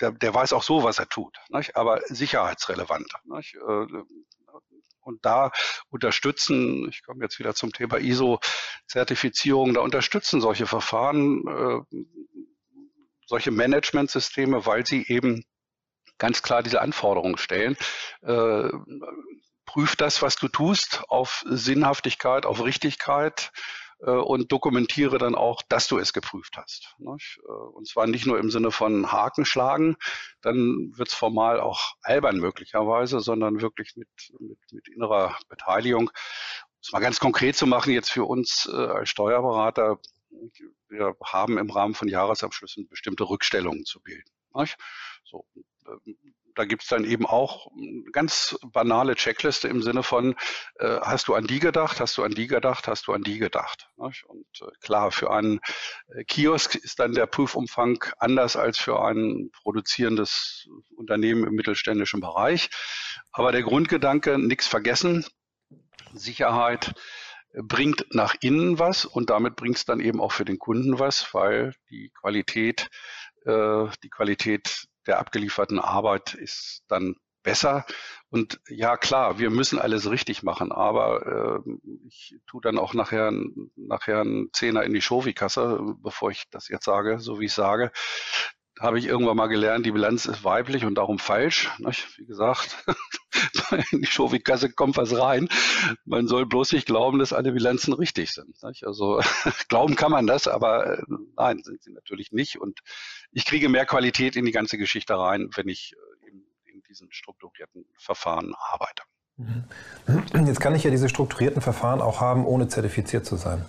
Der, 0.00 0.12
der 0.12 0.34
weiß 0.34 0.52
auch 0.52 0.62
so, 0.62 0.82
was 0.82 0.98
er 0.98 1.08
tut, 1.08 1.36
nicht? 1.48 1.76
aber 1.76 2.00
sicherheitsrelevant. 2.06 3.12
Nicht? 3.24 3.54
Äh, 3.54 3.86
und 5.04 5.24
da 5.24 5.50
unterstützen, 5.90 6.88
ich 6.88 7.02
komme 7.02 7.24
jetzt 7.24 7.38
wieder 7.38 7.54
zum 7.54 7.72
Thema 7.72 7.98
ISO-Zertifizierung, 7.98 9.74
da 9.74 9.80
unterstützen 9.80 10.40
solche 10.40 10.66
Verfahren, 10.66 11.42
äh, 11.48 11.96
solche 13.26 13.50
Managementsysteme, 13.50 14.64
weil 14.64 14.86
sie 14.86 15.04
eben 15.08 15.44
ganz 16.18 16.42
klar 16.42 16.62
diese 16.62 16.80
Anforderungen 16.80 17.36
stellen. 17.36 17.76
Äh, 18.22 18.68
prüf 19.66 19.96
das, 19.96 20.22
was 20.22 20.36
du 20.36 20.48
tust, 20.48 21.02
auf 21.08 21.42
Sinnhaftigkeit, 21.46 22.46
auf 22.46 22.62
Richtigkeit, 22.62 23.50
und 24.10 24.50
dokumentiere 24.50 25.18
dann 25.18 25.34
auch, 25.34 25.62
dass 25.68 25.88
du 25.88 25.98
es 25.98 26.12
geprüft 26.12 26.56
hast. 26.56 26.96
Äh, 26.98 27.52
und 27.52 27.86
zwar 27.86 28.06
nicht 28.06 28.26
nur 28.26 28.38
im 28.38 28.50
Sinne 28.50 28.70
von 28.70 29.12
Haken 29.12 29.44
schlagen, 29.44 29.96
dann 30.40 30.92
wird 30.96 31.08
es 31.08 31.14
formal 31.14 31.60
auch 31.60 31.94
albern 32.02 32.38
möglicherweise, 32.38 33.20
sondern 33.20 33.60
wirklich 33.60 33.94
mit, 33.96 34.08
mit, 34.40 34.58
mit 34.72 34.88
innerer 34.88 35.38
Beteiligung. 35.48 36.08
Um 36.08 36.78
es 36.80 36.92
mal 36.92 37.00
ganz 37.00 37.20
konkret 37.20 37.56
zu 37.56 37.66
machen, 37.66 37.92
jetzt 37.92 38.10
für 38.10 38.24
uns 38.24 38.68
äh, 38.72 38.76
als 38.76 39.08
Steuerberater, 39.08 39.98
wir 40.88 41.14
haben 41.22 41.58
im 41.58 41.70
Rahmen 41.70 41.94
von 41.94 42.08
Jahresabschlüssen 42.08 42.88
bestimmte 42.88 43.28
Rückstellungen 43.28 43.84
zu 43.84 44.00
bilden. 44.00 44.30
So, 45.24 45.46
ähm, 45.86 46.16
da 46.54 46.64
gibt's 46.64 46.88
dann 46.88 47.04
eben 47.04 47.26
auch 47.26 47.68
eine 47.72 48.04
ganz 48.12 48.58
banale 48.62 49.14
Checkliste 49.14 49.68
im 49.68 49.82
Sinne 49.82 50.02
von, 50.02 50.34
äh, 50.76 51.00
hast 51.00 51.28
du 51.28 51.34
an 51.34 51.46
die 51.46 51.60
gedacht, 51.60 52.00
hast 52.00 52.16
du 52.16 52.22
an 52.22 52.32
die 52.32 52.46
gedacht, 52.46 52.88
hast 52.88 53.06
du 53.06 53.12
an 53.12 53.22
die 53.22 53.38
gedacht. 53.38 53.88
Nicht? 53.96 54.24
Und 54.24 54.46
äh, 54.60 54.70
klar, 54.80 55.10
für 55.10 55.30
einen 55.30 55.60
äh, 56.08 56.24
Kiosk 56.24 56.74
ist 56.74 56.98
dann 56.98 57.12
der 57.12 57.26
Prüfumfang 57.26 58.04
anders 58.18 58.56
als 58.56 58.78
für 58.78 59.02
ein 59.02 59.50
produzierendes 59.62 60.68
Unternehmen 60.96 61.46
im 61.46 61.54
mittelständischen 61.54 62.20
Bereich. 62.20 62.68
Aber 63.32 63.52
der 63.52 63.62
Grundgedanke, 63.62 64.38
nichts 64.38 64.66
vergessen, 64.66 65.24
Sicherheit, 66.12 66.94
bringt 67.54 68.06
nach 68.14 68.34
innen 68.40 68.78
was 68.78 69.04
und 69.04 69.30
damit 69.30 69.56
bringt 69.56 69.76
es 69.76 69.84
dann 69.84 70.00
eben 70.00 70.20
auch 70.20 70.32
für 70.32 70.44
den 70.44 70.58
Kunden 70.58 70.98
was, 70.98 71.34
weil 71.34 71.74
die 71.90 72.10
Qualität, 72.18 72.88
äh, 73.46 73.88
die 74.02 74.10
Qualität 74.10 74.86
der 75.06 75.18
abgelieferten 75.18 75.78
Arbeit 75.78 76.34
ist 76.34 76.82
dann 76.88 77.16
besser. 77.42 77.84
Und 78.30 78.60
ja, 78.68 78.96
klar, 78.96 79.38
wir 79.38 79.50
müssen 79.50 79.78
alles 79.78 80.10
richtig 80.10 80.42
machen, 80.42 80.72
aber 80.72 81.62
äh, 81.66 81.70
ich 82.06 82.36
tue 82.46 82.60
dann 82.62 82.78
auch 82.78 82.94
nachher, 82.94 83.32
nachher 83.76 84.20
einen 84.20 84.50
Zehner 84.52 84.84
in 84.84 84.94
die 84.94 85.02
Shovi-Kasse, 85.02 85.80
bevor 85.98 86.30
ich 86.30 86.44
das 86.50 86.68
jetzt 86.68 86.84
sage, 86.84 87.18
so 87.18 87.40
wie 87.40 87.46
ich 87.46 87.52
sage. 87.52 87.90
Habe 88.82 88.98
ich 88.98 89.06
irgendwann 89.06 89.36
mal 89.36 89.46
gelernt, 89.46 89.86
die 89.86 89.92
Bilanz 89.92 90.26
ist 90.26 90.42
weiblich 90.42 90.84
und 90.84 90.96
darum 90.96 91.18
falsch. 91.18 91.70
Nicht? 91.78 92.18
Wie 92.18 92.26
gesagt, 92.26 92.84
in 93.92 94.02
die 94.02 94.06
Schofikasse 94.06 94.72
kommt 94.72 94.96
was 94.96 95.16
rein. 95.16 95.48
Man 96.04 96.26
soll 96.26 96.46
bloß 96.46 96.72
nicht 96.72 96.86
glauben, 96.86 97.20
dass 97.20 97.32
alle 97.32 97.52
Bilanzen 97.52 97.92
richtig 97.92 98.32
sind. 98.32 98.60
Nicht? 98.62 98.84
Also 98.84 99.20
glauben 99.68 99.94
kann 99.94 100.10
man 100.10 100.26
das, 100.26 100.48
aber 100.48 100.98
äh, 100.98 101.02
nein, 101.36 101.62
sind 101.62 101.82
sie 101.82 101.92
natürlich 101.92 102.32
nicht. 102.32 102.60
Und 102.60 102.80
ich 103.30 103.44
kriege 103.44 103.68
mehr 103.68 103.86
Qualität 103.86 104.34
in 104.34 104.44
die 104.44 104.52
ganze 104.52 104.78
Geschichte 104.78 105.16
rein, 105.16 105.48
wenn 105.54 105.68
ich 105.68 105.94
äh, 105.94 106.28
in, 106.28 106.44
in 106.64 106.82
diesen 106.88 107.12
strukturierten 107.12 107.86
Verfahren 107.96 108.54
arbeite. 108.72 109.04
Jetzt 110.44 110.60
kann 110.60 110.74
ich 110.74 110.84
ja 110.84 110.90
diese 110.90 111.08
strukturierten 111.08 111.62
Verfahren 111.62 112.00
auch 112.00 112.20
haben, 112.20 112.44
ohne 112.44 112.68
zertifiziert 112.68 113.24
zu 113.26 113.36
sein. 113.36 113.64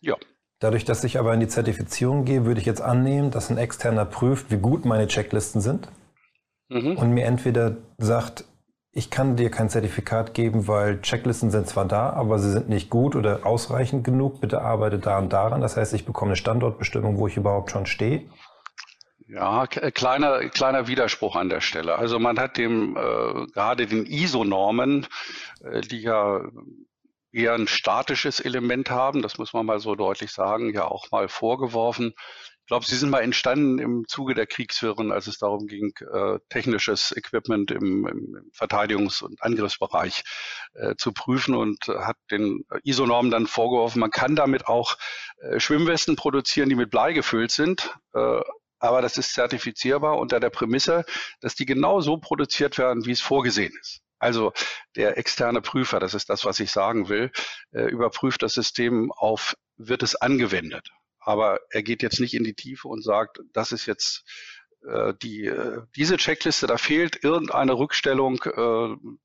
Ja. 0.00 0.16
Dadurch, 0.60 0.84
dass 0.84 1.02
ich 1.04 1.18
aber 1.18 1.32
in 1.32 1.40
die 1.40 1.48
Zertifizierung 1.48 2.24
gehe, 2.24 2.44
würde 2.44 2.60
ich 2.60 2.66
jetzt 2.66 2.82
annehmen, 2.82 3.30
dass 3.30 3.50
ein 3.50 3.56
Externer 3.56 4.04
prüft, 4.04 4.50
wie 4.50 4.58
gut 4.58 4.84
meine 4.84 5.08
Checklisten 5.08 5.62
sind 5.62 5.88
mhm. 6.68 6.96
und 6.96 7.10
mir 7.10 7.24
entweder 7.24 7.78
sagt, 7.98 8.44
ich 8.92 9.10
kann 9.10 9.36
dir 9.36 9.50
kein 9.50 9.70
Zertifikat 9.70 10.34
geben, 10.34 10.66
weil 10.68 11.00
Checklisten 11.00 11.50
sind 11.50 11.66
zwar 11.68 11.86
da, 11.86 12.10
aber 12.10 12.38
sie 12.38 12.50
sind 12.50 12.68
nicht 12.68 12.90
gut 12.90 13.16
oder 13.16 13.46
ausreichend 13.46 14.04
genug. 14.04 14.40
Bitte 14.40 14.62
arbeite 14.62 14.98
da 14.98 15.18
und 15.18 15.32
daran. 15.32 15.60
Das 15.60 15.76
heißt, 15.76 15.94
ich 15.94 16.04
bekomme 16.04 16.30
eine 16.30 16.36
Standortbestimmung, 16.36 17.16
wo 17.16 17.28
ich 17.28 17.36
überhaupt 17.36 17.70
schon 17.70 17.86
stehe. 17.86 18.28
Ja, 19.28 19.64
äh, 19.64 19.92
kleiner, 19.92 20.48
kleiner 20.48 20.88
Widerspruch 20.88 21.36
an 21.36 21.48
der 21.48 21.60
Stelle. 21.60 21.96
Also 21.96 22.18
man 22.18 22.38
hat 22.38 22.56
dem 22.56 22.96
äh, 22.96 23.46
gerade 23.52 23.86
den 23.86 24.04
ISO-Normen, 24.06 25.06
äh, 25.62 25.82
die 25.82 26.02
ja 26.02 26.40
eher 27.32 27.54
ein 27.54 27.68
statisches 27.68 28.40
Element 28.40 28.90
haben, 28.90 29.22
das 29.22 29.38
muss 29.38 29.52
man 29.52 29.66
mal 29.66 29.80
so 29.80 29.94
deutlich 29.94 30.32
sagen, 30.32 30.72
ja 30.72 30.84
auch 30.84 31.10
mal 31.10 31.28
vorgeworfen. 31.28 32.14
Ich 32.60 32.66
glaube, 32.66 32.86
sie 32.86 32.96
sind 32.96 33.10
mal 33.10 33.22
entstanden 33.22 33.80
im 33.80 34.04
Zuge 34.06 34.34
der 34.34 34.46
Kriegswirren, 34.46 35.10
als 35.10 35.26
es 35.26 35.38
darum 35.38 35.66
ging, 35.66 35.92
äh, 36.12 36.38
technisches 36.50 37.12
Equipment 37.16 37.72
im, 37.72 38.06
im 38.06 38.50
Verteidigungs- 38.52 39.24
und 39.24 39.42
Angriffsbereich 39.42 40.22
äh, 40.74 40.94
zu 40.96 41.12
prüfen 41.12 41.56
und 41.56 41.88
hat 41.88 42.16
den 42.30 42.64
ISO-Normen 42.84 43.32
dann 43.32 43.48
vorgeworfen, 43.48 43.98
man 43.98 44.12
kann 44.12 44.36
damit 44.36 44.68
auch 44.68 44.96
äh, 45.40 45.58
Schwimmwesten 45.58 46.14
produzieren, 46.14 46.68
die 46.68 46.76
mit 46.76 46.90
Blei 46.90 47.12
gefüllt 47.12 47.50
sind. 47.50 47.92
Äh, 48.14 48.40
aber 48.78 49.02
das 49.02 49.18
ist 49.18 49.34
zertifizierbar 49.34 50.18
unter 50.18 50.40
der 50.40 50.50
Prämisse, 50.50 51.04
dass 51.40 51.54
die 51.54 51.66
genau 51.66 52.00
so 52.00 52.16
produziert 52.16 52.78
werden, 52.78 53.04
wie 53.04 53.12
es 53.12 53.20
vorgesehen 53.20 53.74
ist. 53.78 54.00
Also 54.20 54.52
der 54.96 55.18
externe 55.18 55.60
Prüfer, 55.60 55.98
das 55.98 56.14
ist 56.14 56.30
das, 56.30 56.44
was 56.44 56.60
ich 56.60 56.70
sagen 56.70 57.08
will, 57.08 57.32
äh, 57.72 57.84
überprüft 57.84 58.42
das 58.42 58.54
System 58.54 59.10
auf, 59.12 59.56
wird 59.76 60.02
es 60.02 60.14
angewendet. 60.14 60.88
Aber 61.18 61.60
er 61.70 61.82
geht 61.82 62.02
jetzt 62.02 62.20
nicht 62.20 62.34
in 62.34 62.44
die 62.44 62.54
Tiefe 62.54 62.88
und 62.88 63.02
sagt, 63.02 63.40
das 63.52 63.72
ist 63.72 63.86
jetzt 63.86 64.24
äh, 64.86 65.14
die, 65.22 65.46
äh, 65.46 65.82
diese 65.96 66.16
Checkliste, 66.16 66.66
da 66.66 66.76
fehlt 66.76 67.24
irgendeine 67.24 67.72
Rückstellung, 67.72 68.38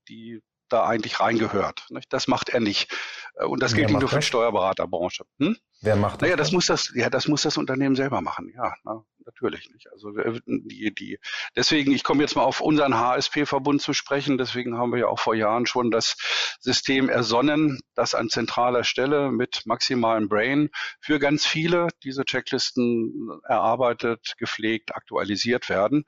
die 0.08 0.42
da 0.68 0.84
eigentlich 0.86 1.20
reingehört. 1.20 1.86
Das 2.08 2.28
macht 2.28 2.48
er 2.48 2.60
nicht. 2.60 2.92
Äh, 3.34 3.44
und 3.44 3.62
das 3.62 3.74
gilt 3.74 3.88
nicht 3.88 4.00
nur 4.00 4.08
für 4.08 4.20
die 4.20 4.26
Steuerberaterbranche. 4.26 5.24
Hm? 5.38 5.56
Wer 5.82 5.96
macht 5.96 6.14
das? 6.14 6.22
Naja, 6.22 6.36
das 6.36 6.52
muss 6.52 6.66
das, 6.66 6.92
ja, 6.94 7.10
das 7.10 7.28
muss 7.28 7.42
das 7.42 7.58
Unternehmen 7.58 7.96
selber 7.96 8.20
machen. 8.20 8.50
Ja, 8.54 8.74
na, 8.84 9.04
natürlich 9.26 9.68
nicht. 9.70 9.90
Also 9.92 10.10
die, 10.46 10.94
die, 10.94 11.18
deswegen, 11.54 11.92
ich 11.92 12.02
komme 12.02 12.22
jetzt 12.22 12.34
mal 12.34 12.44
auf 12.44 12.60
unseren 12.60 12.94
HSP-Verbund 12.94 13.82
zu 13.82 13.92
sprechen. 13.92 14.38
Deswegen 14.38 14.78
haben 14.78 14.92
wir 14.92 15.00
ja 15.00 15.06
auch 15.08 15.18
vor 15.18 15.34
Jahren 15.34 15.66
schon 15.66 15.90
das 15.90 16.16
System 16.60 17.08
ersonnen, 17.08 17.80
das 17.94 18.14
an 18.14 18.30
zentraler 18.30 18.84
Stelle 18.84 19.30
mit 19.30 19.62
maximalem 19.66 20.28
Brain 20.28 20.70
für 21.00 21.18
ganz 21.18 21.44
viele 21.44 21.88
diese 22.02 22.24
Checklisten 22.24 23.30
erarbeitet, 23.44 24.34
gepflegt, 24.38 24.94
aktualisiert 24.94 25.68
werden, 25.68 26.04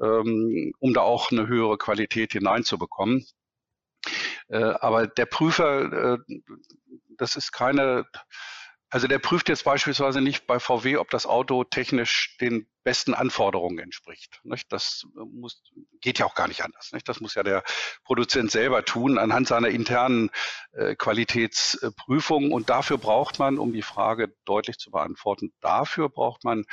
ähm, 0.00 0.72
um 0.78 0.94
da 0.94 1.00
auch 1.00 1.32
eine 1.32 1.48
höhere 1.48 1.76
Qualität 1.76 2.32
hineinzubekommen. 2.32 3.26
Äh, 4.48 4.74
aber 4.80 5.06
der 5.06 5.26
Prüfer, 5.26 6.14
äh, 6.14 6.18
das 7.18 7.36
ist 7.36 7.52
keine, 7.52 8.06
also 8.90 9.06
der 9.06 9.18
prüft 9.18 9.50
jetzt 9.50 9.64
beispielsweise 9.64 10.22
nicht 10.22 10.46
bei 10.46 10.58
VW, 10.58 10.96
ob 10.96 11.10
das 11.10 11.26
Auto 11.26 11.64
technisch 11.64 12.36
den 12.40 12.66
besten 12.84 13.12
Anforderungen 13.12 13.78
entspricht. 13.78 14.40
Das 14.70 15.04
muss, 15.14 15.62
geht 16.00 16.18
ja 16.18 16.24
auch 16.24 16.34
gar 16.34 16.48
nicht 16.48 16.64
anders. 16.64 16.90
Das 17.04 17.20
muss 17.20 17.34
ja 17.34 17.42
der 17.42 17.62
Produzent 18.04 18.50
selber 18.50 18.82
tun 18.86 19.18
anhand 19.18 19.46
seiner 19.48 19.68
internen 19.68 20.30
äh, 20.72 20.94
Qualitätsprüfung. 20.94 22.50
Und 22.50 22.70
dafür 22.70 22.96
braucht 22.96 23.38
man, 23.38 23.58
um 23.58 23.74
die 23.74 23.82
Frage 23.82 24.34
deutlich 24.46 24.78
zu 24.78 24.90
beantworten, 24.90 25.52
dafür 25.60 26.08
braucht 26.08 26.44
man 26.44 26.64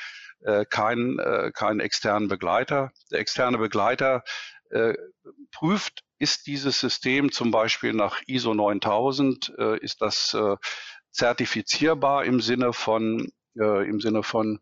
keinen, 0.70 1.54
keinen 1.54 1.80
externen 1.80 2.28
Begleiter. 2.28 2.92
Der 3.10 3.20
externe 3.20 3.58
Begleiter 3.58 4.24
prüft 5.52 6.05
ist 6.18 6.48
dieses 6.48 6.80
System 6.80 7.32
zum 7.32 7.52
Beispiel 7.52 7.94
nach 7.94 8.22
ISO 8.28 8.54
9000, 8.54 9.54
äh, 9.58 9.80
ist 9.80 10.02
das 10.02 10.34
äh, 10.34 10.56
zertifizierbar 11.12 12.26
im 12.26 12.42
Sinne 12.42 12.74
von, 12.74 13.32
äh, 13.58 13.88
im 13.88 14.00
Sinne 14.00 14.24
von, 14.24 14.60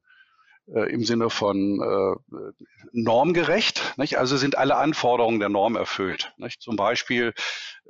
äh, 0.67 0.91
im 0.91 1.03
Sinne 1.03 1.29
von 1.29 1.81
äh, 1.81 2.65
normgerecht? 2.91 3.93
Nicht? 3.97 4.17
Also 4.17 4.37
sind 4.37 4.57
alle 4.57 4.77
Anforderungen 4.77 5.39
der 5.39 5.49
Norm 5.49 5.75
erfüllt. 5.75 6.33
Nicht? 6.37 6.61
Zum 6.61 6.75
Beispiel 6.75 7.33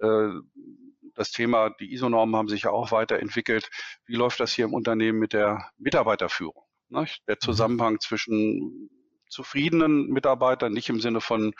äh, 0.01 0.29
das 1.15 1.31
Thema, 1.31 1.69
die 1.79 1.93
ISO-Normen 1.93 2.35
haben 2.35 2.47
sich 2.47 2.63
ja 2.63 2.71
auch 2.71 2.91
weiterentwickelt. 2.91 3.69
Wie 4.05 4.15
läuft 4.15 4.39
das 4.39 4.53
hier 4.53 4.65
im 4.65 4.73
Unternehmen 4.73 5.19
mit 5.19 5.33
der 5.33 5.69
Mitarbeiterführung? 5.77 6.63
Nicht? 6.89 7.21
Der 7.27 7.35
mhm. 7.35 7.45
Zusammenhang 7.45 7.99
zwischen 7.99 8.89
zufriedenen 9.29 10.07
Mitarbeitern, 10.09 10.73
nicht 10.73 10.89
im 10.89 11.01
Sinne 11.01 11.21
von 11.21 11.53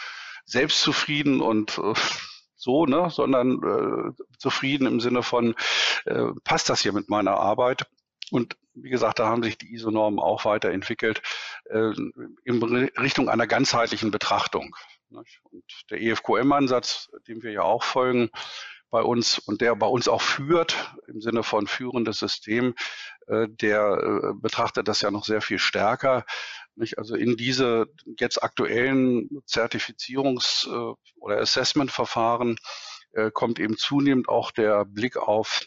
selbstzufrieden 0.46 1.42
und 1.42 1.78
äh, 1.78 1.94
so, 2.56 2.86
ne, 2.86 3.10
sondern 3.10 3.62
äh, 3.64 4.24
zufrieden 4.38 4.88
im 4.88 5.00
Sinne 5.00 5.24
von, 5.24 5.56
äh, 6.06 6.28
passt 6.44 6.70
das 6.70 6.82
hier 6.82 6.94
mit 6.94 7.10
meiner 7.10 7.38
Arbeit? 7.38 7.86
Und 8.32 8.56
wie 8.74 8.90
gesagt, 8.90 9.20
da 9.20 9.28
haben 9.28 9.44
sich 9.44 9.58
die 9.58 9.74
ISO-Normen 9.74 10.20
auch 10.20 10.46
weiterentwickelt 10.46 11.22
äh, 11.66 11.92
in 12.44 12.64
Richtung 12.98 13.30
einer 13.30 13.48
ganzheitlichen 13.48 14.12
Betrachtung. 14.12 14.76
Nicht? 15.10 15.40
Und 15.44 15.64
der 15.92 16.02
EFQM-Ansatz, 16.02 17.12
dem 17.28 17.44
wir 17.44 17.52
ja 17.52 17.62
auch 17.62 17.84
folgen, 17.84 18.30
bei 18.94 19.02
uns 19.02 19.40
und 19.40 19.62
der 19.62 19.76
bei 19.76 19.88
uns 19.88 20.08
auch 20.08 20.22
führt, 20.22 20.94
im 21.08 21.20
Sinne 21.20 21.42
von 21.42 21.66
führendes 21.66 22.20
System, 22.20 22.76
äh, 23.26 23.48
der 23.50 23.98
äh, 23.98 24.34
betrachtet 24.36 24.88
das 24.88 25.02
ja 25.02 25.10
noch 25.10 25.26
sehr 25.26 25.42
viel 25.42 25.58
stärker. 25.58 26.26
Also 26.96 27.16
in 27.16 27.36
diese 27.36 27.88
jetzt 28.20 28.44
aktuellen 28.44 29.30
Zertifizierungs- 29.48 30.68
äh, 30.68 30.96
oder 31.20 31.40
Assessment-Verfahren 31.40 32.58
kommt 33.34 33.60
eben 33.60 33.78
zunehmend 33.78 34.28
auch 34.28 34.50
der 34.50 34.86
Blick 34.86 35.18
auf 35.18 35.62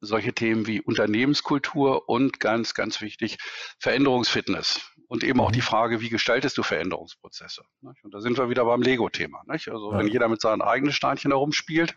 solche 0.00 0.32
Themen 0.32 0.66
wie 0.66 0.80
Unternehmenskultur 0.80 2.08
und 2.08 2.40
ganz, 2.40 2.74
ganz 2.74 3.00
wichtig, 3.00 3.38
Veränderungsfitness. 3.78 4.80
Und 5.08 5.24
eben 5.24 5.40
auch 5.40 5.50
die 5.50 5.60
mhm. 5.60 5.64
Frage, 5.64 6.00
wie 6.02 6.10
gestaltest 6.10 6.58
du 6.58 6.62
Veränderungsprozesse? 6.62 7.62
Und 7.80 8.12
da 8.12 8.20
sind 8.20 8.36
wir 8.36 8.50
wieder 8.50 8.64
beim 8.66 8.82
Lego-Thema. 8.82 9.42
Also 9.48 9.92
wenn 9.92 10.06
jeder 10.06 10.28
mit 10.28 10.42
seinen 10.42 10.60
eigenen 10.60 10.92
Steinchen 10.92 11.30
herumspielt, 11.30 11.96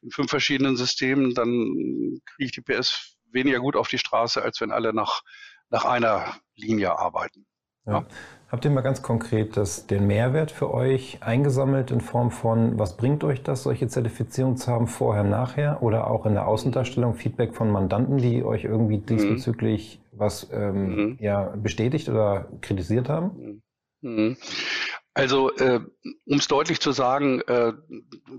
in 0.00 0.10
fünf 0.10 0.30
verschiedenen 0.30 0.76
Systemen, 0.76 1.34
dann 1.34 2.20
kriege 2.24 2.44
ich 2.44 2.52
die 2.52 2.60
PS 2.60 3.18
weniger 3.32 3.58
gut 3.58 3.74
auf 3.74 3.88
die 3.88 3.98
Straße, 3.98 4.40
als 4.42 4.60
wenn 4.60 4.70
alle 4.70 4.92
nach, 4.92 5.22
nach 5.70 5.84
einer 5.84 6.36
Linie 6.54 6.96
arbeiten. 6.98 7.46
Ja. 7.86 8.04
Habt 8.48 8.66
ihr 8.66 8.70
mal 8.70 8.82
ganz 8.82 9.00
konkret 9.00 9.56
das, 9.56 9.86
den 9.86 10.06
Mehrwert 10.06 10.50
für 10.50 10.72
euch 10.74 11.18
eingesammelt 11.22 11.90
in 11.90 12.02
Form 12.02 12.30
von, 12.30 12.78
was 12.78 12.98
bringt 12.98 13.24
euch 13.24 13.42
das, 13.42 13.62
solche 13.62 13.88
Zertifizierungen 13.88 14.58
zu 14.58 14.70
haben, 14.70 14.88
vorher, 14.88 15.24
nachher 15.24 15.82
oder 15.82 16.06
auch 16.06 16.26
in 16.26 16.34
der 16.34 16.46
Außendarstellung 16.46 17.14
Feedback 17.14 17.54
von 17.54 17.70
Mandanten, 17.70 18.18
die 18.18 18.44
euch 18.44 18.64
irgendwie 18.64 18.98
mhm. 18.98 19.06
diesbezüglich 19.06 20.00
mhm. 20.12 20.18
was 20.18 20.50
ähm, 20.52 20.94
mhm. 20.94 21.18
ja, 21.18 21.54
bestätigt 21.56 22.10
oder 22.10 22.48
kritisiert 22.60 23.08
haben? 23.08 23.62
Mhm. 24.02 24.36
Also, 25.14 25.54
äh, 25.56 25.80
um 26.26 26.38
es 26.38 26.48
deutlich 26.48 26.80
zu 26.80 26.92
sagen, 26.92 27.42
äh, 27.42 27.72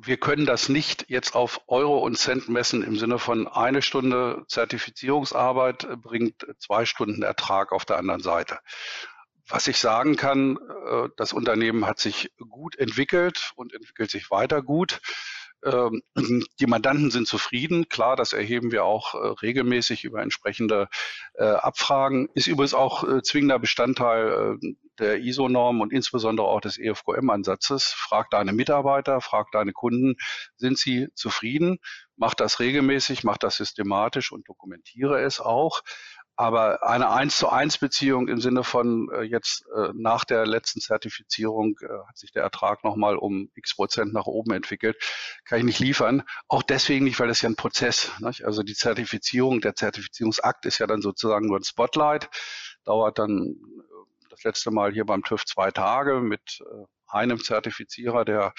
wir 0.01 0.17
können 0.17 0.47
das 0.47 0.69
nicht 0.69 1.05
jetzt 1.07 1.35
auf 1.35 1.61
Euro 1.67 1.99
und 1.99 2.17
Cent 2.17 2.49
messen 2.49 2.83
im 2.83 2.97
Sinne 2.97 3.19
von 3.19 3.47
eine 3.47 3.83
Stunde 3.83 4.43
Zertifizierungsarbeit 4.47 5.87
bringt 6.01 6.47
zwei 6.57 6.85
Stunden 6.85 7.21
Ertrag 7.21 7.71
auf 7.71 7.85
der 7.85 7.97
anderen 7.97 8.21
Seite. 8.21 8.59
Was 9.53 9.67
ich 9.67 9.77
sagen 9.77 10.15
kann, 10.15 10.57
äh, 10.57 11.09
das 11.15 11.31
Unternehmen 11.31 11.85
hat 11.85 11.99
sich 11.99 12.31
gut 12.49 12.75
entwickelt 12.75 13.51
und 13.55 13.71
entwickelt 13.71 14.09
sich 14.09 14.31
weiter 14.31 14.63
gut. 14.63 14.99
Ähm, 15.63 16.01
die 16.59 16.65
Mandanten 16.65 17.11
sind 17.11 17.27
zufrieden. 17.27 17.87
Klar, 17.87 18.15
das 18.15 18.33
erheben 18.33 18.71
wir 18.71 18.83
auch 18.83 19.13
äh, 19.13 19.27
regelmäßig 19.43 20.05
über 20.05 20.23
entsprechende 20.23 20.87
äh, 21.35 21.43
Abfragen. 21.43 22.29
Ist 22.33 22.47
übrigens 22.47 22.73
auch 22.73 23.03
zwingender 23.21 23.59
Bestandteil 23.59 24.57
der 24.97 25.19
ISO-Norm 25.19 25.81
und 25.81 25.93
insbesondere 25.93 26.47
auch 26.47 26.61
des 26.61 26.79
EFQM-Ansatzes. 26.79 27.93
Frag 27.95 28.31
deine 28.31 28.53
Mitarbeiter, 28.53 29.21
frag 29.21 29.51
deine 29.51 29.71
Kunden, 29.71 30.15
sind 30.55 30.79
sie 30.79 31.09
zufrieden? 31.13 31.77
Mach 32.15 32.33
das 32.33 32.59
regelmäßig, 32.59 33.23
mach 33.23 33.37
das 33.37 33.57
systematisch 33.57 34.31
und 34.31 34.49
dokumentiere 34.49 35.21
es 35.21 35.39
auch. 35.39 35.81
Aber 36.35 36.83
eine 36.87 37.11
eins 37.11 37.37
zu 37.37 37.49
eins 37.49 37.77
Beziehung 37.77 38.27
im 38.27 38.41
Sinne 38.41 38.63
von 38.63 39.09
äh, 39.13 39.21
jetzt 39.21 39.65
äh, 39.75 39.89
nach 39.93 40.25
der 40.25 40.47
letzten 40.47 40.81
Zertifizierung 40.81 41.77
äh, 41.81 42.07
hat 42.07 42.17
sich 42.17 42.31
der 42.31 42.41
Ertrag 42.41 42.83
nochmal 42.83 43.17
um 43.17 43.51
x 43.53 43.75
Prozent 43.75 44.13
nach 44.13 44.25
oben 44.25 44.51
entwickelt, 44.51 44.97
kann 45.45 45.59
ich 45.59 45.65
nicht 45.65 45.79
liefern. 45.79 46.23
Auch 46.47 46.63
deswegen 46.63 47.05
nicht, 47.05 47.19
weil 47.19 47.27
das 47.27 47.41
ja 47.43 47.49
ein 47.49 47.55
Prozess. 47.55 48.11
Nicht? 48.19 48.45
Also 48.45 48.63
die 48.63 48.73
Zertifizierung, 48.73 49.61
der 49.61 49.75
Zertifizierungsakt 49.75 50.65
ist 50.65 50.79
ja 50.79 50.87
dann 50.87 51.01
sozusagen 51.01 51.45
nur 51.45 51.59
ein 51.59 51.63
Spotlight, 51.63 52.29
dauert 52.83 53.19
dann 53.19 53.49
äh, 53.49 54.29
das 54.29 54.43
letzte 54.43 54.71
Mal 54.71 54.91
hier 54.91 55.05
beim 55.05 55.23
TÜV 55.23 55.45
zwei 55.45 55.69
Tage 55.69 56.19
mit 56.19 56.61
äh, 56.61 56.85
einem 57.07 57.39
Zertifizierer, 57.39 58.25
der 58.25 58.53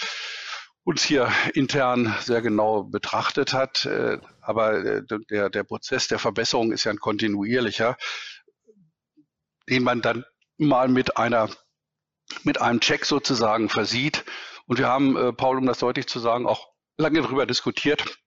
uns 0.84 1.02
hier 1.02 1.32
intern 1.54 2.14
sehr 2.20 2.42
genau 2.42 2.84
betrachtet 2.84 3.52
hat. 3.52 3.86
Äh, 3.86 4.18
aber 4.40 4.84
äh, 4.84 5.02
der, 5.30 5.50
der 5.50 5.64
Prozess 5.64 6.08
der 6.08 6.18
Verbesserung 6.18 6.72
ist 6.72 6.84
ja 6.84 6.92
ein 6.92 7.00
kontinuierlicher, 7.00 7.96
den 9.68 9.82
man 9.82 10.02
dann 10.02 10.24
mal 10.58 10.88
mit 10.88 11.16
einer 11.16 11.48
mit 12.42 12.60
einem 12.60 12.80
Check 12.80 13.04
sozusagen 13.04 13.68
versieht. 13.68 14.24
Und 14.66 14.78
wir 14.78 14.88
haben, 14.88 15.16
äh, 15.16 15.32
Paul, 15.32 15.58
um 15.58 15.66
das 15.66 15.78
deutlich 15.78 16.06
zu 16.06 16.20
sagen, 16.20 16.46
auch 16.46 16.68
lange 16.96 17.20
darüber 17.20 17.46
diskutiert. 17.46 18.18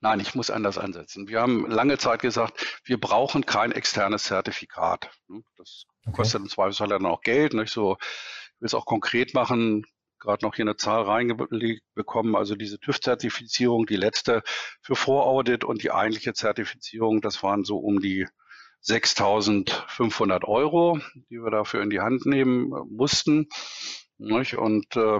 Nein, 0.00 0.20
ich 0.20 0.34
muss 0.34 0.50
anders 0.50 0.78
ansetzen. 0.78 1.28
Wir 1.28 1.40
haben 1.40 1.68
lange 1.70 1.96
Zeit 1.98 2.22
gesagt, 2.22 2.82
wir 2.84 2.98
brauchen 2.98 3.46
kein 3.46 3.70
externes 3.70 4.24
Zertifikat. 4.24 5.10
Das 5.56 5.84
okay. 6.04 6.16
kostet 6.16 6.42
im 6.42 6.48
Zweifelsfall 6.48 6.88
dann 6.88 7.06
auch 7.06 7.22
Geld. 7.22 7.54
Nicht? 7.54 7.72
So, 7.72 7.96
ich 8.00 8.60
will 8.60 8.66
es 8.66 8.74
auch 8.74 8.84
konkret 8.84 9.34
machen 9.34 9.84
gerade 10.22 10.44
noch 10.44 10.54
hier 10.54 10.64
eine 10.64 10.76
Zahl 10.76 11.02
reingelegt 11.02 11.82
bekommen. 11.94 12.36
Also 12.36 12.54
diese 12.54 12.78
TÜV-Zertifizierung, 12.78 13.86
die 13.86 13.96
letzte 13.96 14.42
für 14.80 14.94
Voraudit 14.94 15.64
und 15.64 15.82
die 15.82 15.90
eigentliche 15.90 16.32
Zertifizierung, 16.32 17.20
das 17.20 17.42
waren 17.42 17.64
so 17.64 17.78
um 17.78 18.00
die 18.00 18.26
6.500 18.84 20.44
Euro, 20.44 20.98
die 21.30 21.38
wir 21.42 21.50
dafür 21.50 21.82
in 21.82 21.90
die 21.90 22.00
Hand 22.00 22.26
nehmen 22.26 22.72
äh, 22.72 22.84
mussten. 22.88 23.48
Und 24.18 24.96
äh, 24.96 25.18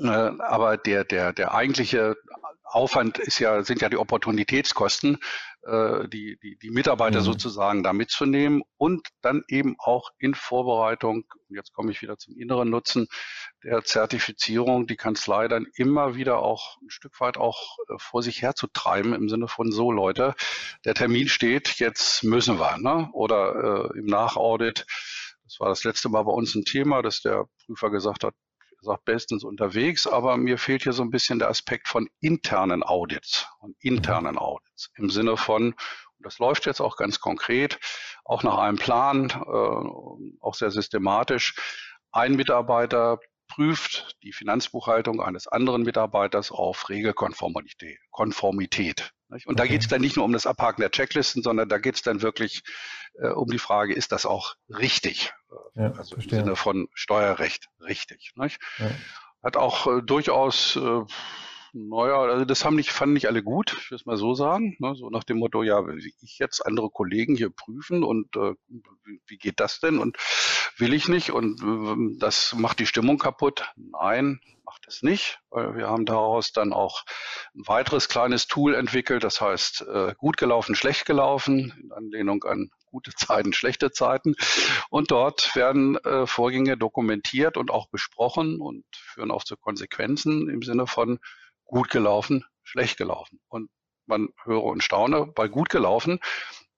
äh, 0.00 0.08
aber 0.08 0.76
der, 0.76 1.04
der, 1.04 1.32
der 1.32 1.54
eigentliche 1.54 2.16
Aufwand 2.64 3.18
ist 3.18 3.38
ja, 3.38 3.62
sind 3.62 3.80
ja 3.80 3.88
die 3.88 3.96
Opportunitätskosten, 3.96 5.18
äh, 5.66 6.08
die, 6.08 6.38
die, 6.42 6.56
die 6.56 6.70
Mitarbeiter 6.70 7.20
mhm. 7.20 7.24
sozusagen 7.24 7.82
da 7.82 7.92
mitzunehmen 7.92 8.62
und 8.76 9.08
dann 9.20 9.42
eben 9.48 9.76
auch 9.78 10.10
in 10.18 10.34
Vorbereitung, 10.34 11.24
jetzt 11.48 11.72
komme 11.72 11.90
ich 11.90 12.02
wieder 12.02 12.16
zum 12.18 12.36
inneren 12.38 12.70
Nutzen 12.70 13.08
der 13.64 13.82
Zertifizierung, 13.84 14.86
die 14.86 14.96
Kanzlei 14.96 15.48
dann 15.48 15.66
immer 15.74 16.14
wieder 16.14 16.38
auch 16.38 16.76
ein 16.80 16.90
Stück 16.90 17.20
weit 17.20 17.36
auch 17.36 17.78
äh, 17.88 17.94
vor 17.98 18.22
sich 18.22 18.42
herzutreiben 18.42 19.12
im 19.12 19.28
Sinne 19.28 19.48
von 19.48 19.72
so 19.72 19.90
Leute, 19.90 20.34
der 20.84 20.94
Termin 20.94 21.28
steht, 21.28 21.78
jetzt 21.78 22.22
müssen 22.22 22.58
wir, 22.58 22.78
ne? 22.78 23.08
Oder 23.12 23.90
äh, 23.92 23.98
im 23.98 24.06
Nachaudit, 24.06 24.86
das 25.44 25.60
war 25.60 25.68
das 25.68 25.84
letzte 25.84 26.08
Mal 26.08 26.22
bei 26.22 26.32
uns 26.32 26.54
ein 26.54 26.64
Thema, 26.64 27.02
dass 27.02 27.20
der 27.22 27.46
Prüfer 27.64 27.90
gesagt 27.90 28.24
hat, 28.24 28.34
sagt, 28.82 29.04
bestens 29.04 29.44
unterwegs, 29.44 30.06
aber 30.06 30.36
mir 30.36 30.58
fehlt 30.58 30.82
hier 30.82 30.92
so 30.92 31.02
ein 31.02 31.10
bisschen 31.10 31.38
der 31.38 31.48
Aspekt 31.48 31.88
von 31.88 32.08
internen 32.20 32.82
Audits 32.82 33.46
und 33.60 33.76
internen 33.80 34.38
Audits 34.38 34.90
im 34.96 35.10
Sinne 35.10 35.36
von, 35.36 35.72
und 35.72 36.24
das 36.24 36.38
läuft 36.38 36.66
jetzt 36.66 36.80
auch 36.80 36.96
ganz 36.96 37.20
konkret, 37.20 37.78
auch 38.24 38.42
nach 38.42 38.58
einem 38.58 38.78
Plan, 38.78 39.30
äh, 39.30 40.40
auch 40.40 40.54
sehr 40.54 40.70
systematisch. 40.70 41.54
Ein 42.12 42.34
Mitarbeiter 42.36 43.18
prüft 43.48 44.16
die 44.22 44.32
Finanzbuchhaltung 44.32 45.20
eines 45.20 45.46
anderen 45.46 45.82
Mitarbeiters 45.82 46.50
auf 46.50 46.88
Regelkonformität. 46.88 47.98
Konformität. 48.10 49.12
Und 49.28 49.40
okay. 49.46 49.54
da 49.56 49.66
geht 49.66 49.82
es 49.82 49.88
dann 49.88 50.00
nicht 50.00 50.16
nur 50.16 50.24
um 50.24 50.32
das 50.32 50.46
Abhaken 50.46 50.82
der 50.82 50.90
Checklisten, 50.90 51.42
sondern 51.42 51.68
da 51.68 51.78
geht 51.78 51.96
es 51.96 52.02
dann 52.02 52.22
wirklich 52.22 52.62
äh, 53.14 53.28
um 53.28 53.48
die 53.48 53.58
Frage, 53.58 53.94
ist 53.94 54.12
das 54.12 54.24
auch 54.24 54.54
richtig? 54.68 55.32
Ja, 55.74 55.92
also 55.92 56.14
verstehe. 56.14 56.38
im 56.38 56.44
Sinne 56.44 56.56
von 56.56 56.88
Steuerrecht 56.94 57.68
richtig. 57.80 58.32
Ja. 58.36 58.90
Hat 59.42 59.56
auch 59.56 59.86
äh, 59.86 60.02
durchaus 60.02 60.76
äh, 60.76 61.00
naja, 61.76 62.20
also 62.20 62.46
das 62.46 62.64
haben 62.64 62.76
nicht, 62.76 62.90
fanden 62.90 63.12
nicht 63.12 63.28
alle 63.28 63.42
gut, 63.42 63.76
ich 63.78 63.90
will 63.90 63.96
es 63.96 64.06
mal 64.06 64.16
so 64.16 64.32
sagen. 64.34 64.76
Ne? 64.78 64.94
So 64.94 65.10
nach 65.10 65.24
dem 65.24 65.38
Motto, 65.38 65.62
ja, 65.62 65.84
ich 65.88 66.38
jetzt 66.38 66.64
andere 66.64 66.88
Kollegen 66.88 67.36
hier 67.36 67.50
prüfen 67.50 68.02
und 68.02 68.34
äh, 68.36 68.54
wie 69.26 69.36
geht 69.36 69.60
das 69.60 69.80
denn? 69.80 69.98
Und 69.98 70.16
will 70.78 70.94
ich 70.94 71.08
nicht 71.08 71.32
und 71.32 71.60
äh, 71.62 72.18
das 72.18 72.54
macht 72.54 72.78
die 72.78 72.86
Stimmung 72.86 73.18
kaputt. 73.18 73.70
Nein, 73.76 74.40
macht 74.64 74.86
es 74.88 75.02
nicht, 75.02 75.38
wir 75.52 75.86
haben 75.86 76.06
daraus 76.06 76.52
dann 76.52 76.72
auch 76.72 77.04
ein 77.54 77.66
weiteres 77.68 78.08
kleines 78.08 78.48
Tool 78.48 78.74
entwickelt, 78.74 79.22
das 79.22 79.40
heißt 79.40 79.82
äh, 79.82 80.14
gut 80.16 80.38
gelaufen, 80.38 80.74
schlecht 80.74 81.06
gelaufen, 81.06 81.72
in 81.80 81.92
Anlehnung 81.92 82.42
an 82.44 82.70
gute 82.86 83.12
Zeiten, 83.14 83.52
schlechte 83.52 83.92
Zeiten. 83.92 84.34
Und 84.90 85.10
dort 85.10 85.54
werden 85.54 85.96
äh, 85.98 86.26
Vorgänge 86.26 86.76
dokumentiert 86.76 87.56
und 87.56 87.70
auch 87.70 87.88
besprochen 87.90 88.60
und 88.60 88.84
führen 88.92 89.30
auch 89.30 89.44
zu 89.44 89.56
Konsequenzen 89.56 90.48
im 90.48 90.62
Sinne 90.62 90.86
von 90.86 91.18
gut 91.66 91.90
gelaufen, 91.90 92.44
schlecht 92.62 92.96
gelaufen. 92.96 93.40
Und 93.48 93.70
man 94.06 94.28
höre 94.44 94.62
und 94.62 94.82
staune, 94.82 95.26
bei 95.26 95.48
gut 95.48 95.68
gelaufen 95.68 96.20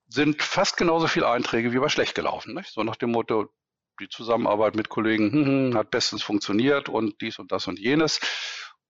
sind 0.09 0.43
fast 0.43 0.77
genauso 0.77 1.07
viele 1.07 1.29
Einträge 1.29 1.73
wie 1.73 1.79
bei 1.79 1.89
schlecht 1.89 2.15
gelaufen. 2.15 2.55
Nicht? 2.55 2.73
So 2.73 2.83
nach 2.83 2.97
dem 2.97 3.11
Motto, 3.13 3.49
die 4.01 4.09
Zusammenarbeit 4.09 4.75
mit 4.75 4.89
Kollegen 4.89 5.33
hm, 5.33 5.47
hm, 5.47 5.75
hat 5.77 5.91
bestens 5.91 6.23
funktioniert 6.23 6.89
und 6.89 7.21
dies 7.21 7.39
und 7.39 7.53
das 7.53 7.67
und 7.67 7.79
jenes. 7.79 8.21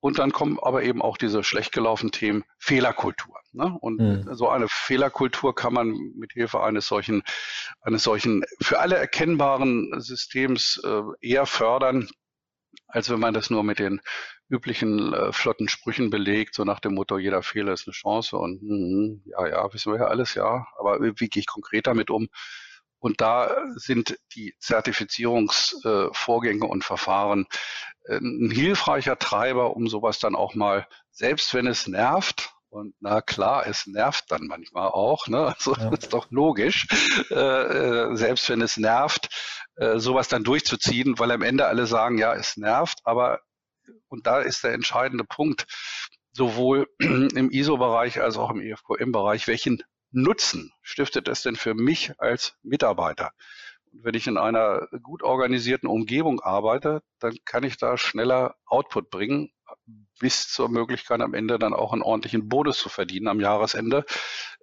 Und 0.01 0.21
dann 0.21 0.31
kommen 0.31 0.59
aber 0.63 0.85
eben 0.85 1.03
auch 1.03 1.17
diese 1.17 1.43
schlecht 1.43 1.73
gelaufenen 1.73 2.13
Themen 2.13 2.45
Fehlerkultur. 2.61 3.37
Ne? 3.53 3.77
Und 3.81 3.99
mhm. 3.99 4.33
so 4.33 4.49
eine 4.49 4.69
Fehlerkultur 4.69 5.57
kann 5.57 5.73
man 5.73 5.89
mit 6.15 6.35
Hilfe 6.35 6.63
eines 6.63 6.87
solchen, 6.87 7.25
eines 7.81 8.05
solchen 8.05 8.45
für 8.61 8.79
alle 8.79 8.97
erkennbaren 8.97 10.01
Systems 10.01 10.81
äh, 10.85 11.03
eher 11.21 11.47
fördern, 11.47 12.09
als 12.87 13.11
wenn 13.11 13.19
man 13.19 13.35
das 13.35 13.51
nur 13.51 13.65
mit 13.65 13.81
den 13.81 14.01
üblichen 14.49 15.13
äh, 15.13 15.33
flotten 15.33 15.69
Sprüchen 15.69 16.11
belegt, 16.11 16.55
so 16.55 16.65
nach 16.65 16.81
dem 16.81 16.95
Motto, 16.95 17.19
jeder 17.19 17.43
Fehler 17.43 17.73
ist 17.73 17.87
eine 17.87 17.93
Chance 17.93 18.37
und 18.37 18.63
mm, 18.63 19.23
ja, 19.27 19.47
ja, 19.47 19.73
wissen 19.73 19.93
wir 19.93 20.01
ja 20.01 20.07
alles, 20.07 20.35
ja. 20.35 20.67
Aber 20.79 21.01
wie 21.01 21.29
gehe 21.29 21.41
ich 21.41 21.47
konkret 21.47 21.87
damit 21.87 22.11
um? 22.11 22.29
Und 23.01 23.21
da 23.21 23.55
sind 23.77 24.19
die 24.35 24.55
Zertifizierungsvorgänge 24.59 26.65
äh, 26.65 26.69
und 26.69 26.85
Verfahren 26.85 27.47
äh, 28.05 28.17
ein 28.17 28.51
hilfreicher 28.51 29.19
Treiber, 29.19 29.77
um 29.77 29.89
sowas 29.89 30.19
dann 30.19 30.35
auch 30.35 30.55
mal, 30.55 30.89
selbst 31.11 31.55
wenn 31.55 31.67
es 31.67 31.87
nervt, 31.87 32.55
und 32.71 32.95
na 33.01 33.23
klar, 33.23 33.67
es 33.67 33.87
nervt 33.87 34.31
dann 34.31 34.47
manchmal 34.47 34.89
auch, 34.89 35.27
ne? 35.27 35.47
Also 35.59 35.75
ja. 35.75 35.91
ist 35.91 36.13
doch 36.13 36.31
logisch, 36.31 36.87
äh, 37.31 37.35
äh, 37.35 38.17
selbst 38.17 38.49
wenn 38.51 38.61
es 38.61 38.77
nervt, 38.77 39.29
äh, 39.77 39.99
sowas 39.99 40.29
dann 40.29 40.45
durchzuziehen, 40.45 41.19
weil 41.19 41.31
am 41.31 41.43
Ende 41.43 41.67
alle 41.67 41.87
sagen, 41.87 42.19
ja, 42.19 42.35
es 42.35 42.57
nervt, 42.57 42.99
aber 43.05 43.41
und 44.09 44.27
da 44.27 44.41
ist 44.41 44.65
der 44.65 44.73
entscheidende 44.73 45.25
Punkt, 45.25 45.67
sowohl 46.33 46.89
im 46.99 47.51
ISO-Bereich 47.51 48.21
als 48.21 48.37
auch 48.37 48.51
im 48.51 48.61
EFQM-Bereich, 48.61 49.47
welchen 49.47 49.83
Nutzen 50.11 50.73
stiftet 50.83 51.29
es 51.29 51.43
denn 51.43 51.57
für 51.57 51.75
mich 51.75 52.13
als 52.19 52.57
Mitarbeiter? 52.63 53.33
Und 53.93 54.05
wenn 54.05 54.15
ich 54.15 54.27
in 54.27 54.39
einer 54.39 54.87
gut 55.03 55.23
organisierten 55.23 55.89
Umgebung 55.89 56.41
arbeite, 56.41 57.03
dann 57.19 57.37
kann 57.45 57.65
ich 57.65 57.77
da 57.77 57.97
schneller 57.97 58.55
Output 58.67 59.11
bringen, 59.11 59.51
bis 60.19 60.49
zur 60.49 60.69
Möglichkeit 60.69 61.21
am 61.21 61.35
Ende 61.35 61.59
dann 61.59 61.75
auch 61.75 61.93
einen 61.93 62.03
ordentlichen 62.03 62.49
Bonus 62.49 62.79
zu 62.79 62.89
verdienen 62.89 63.29
am 63.29 63.41
Jahresende, 63.41 64.05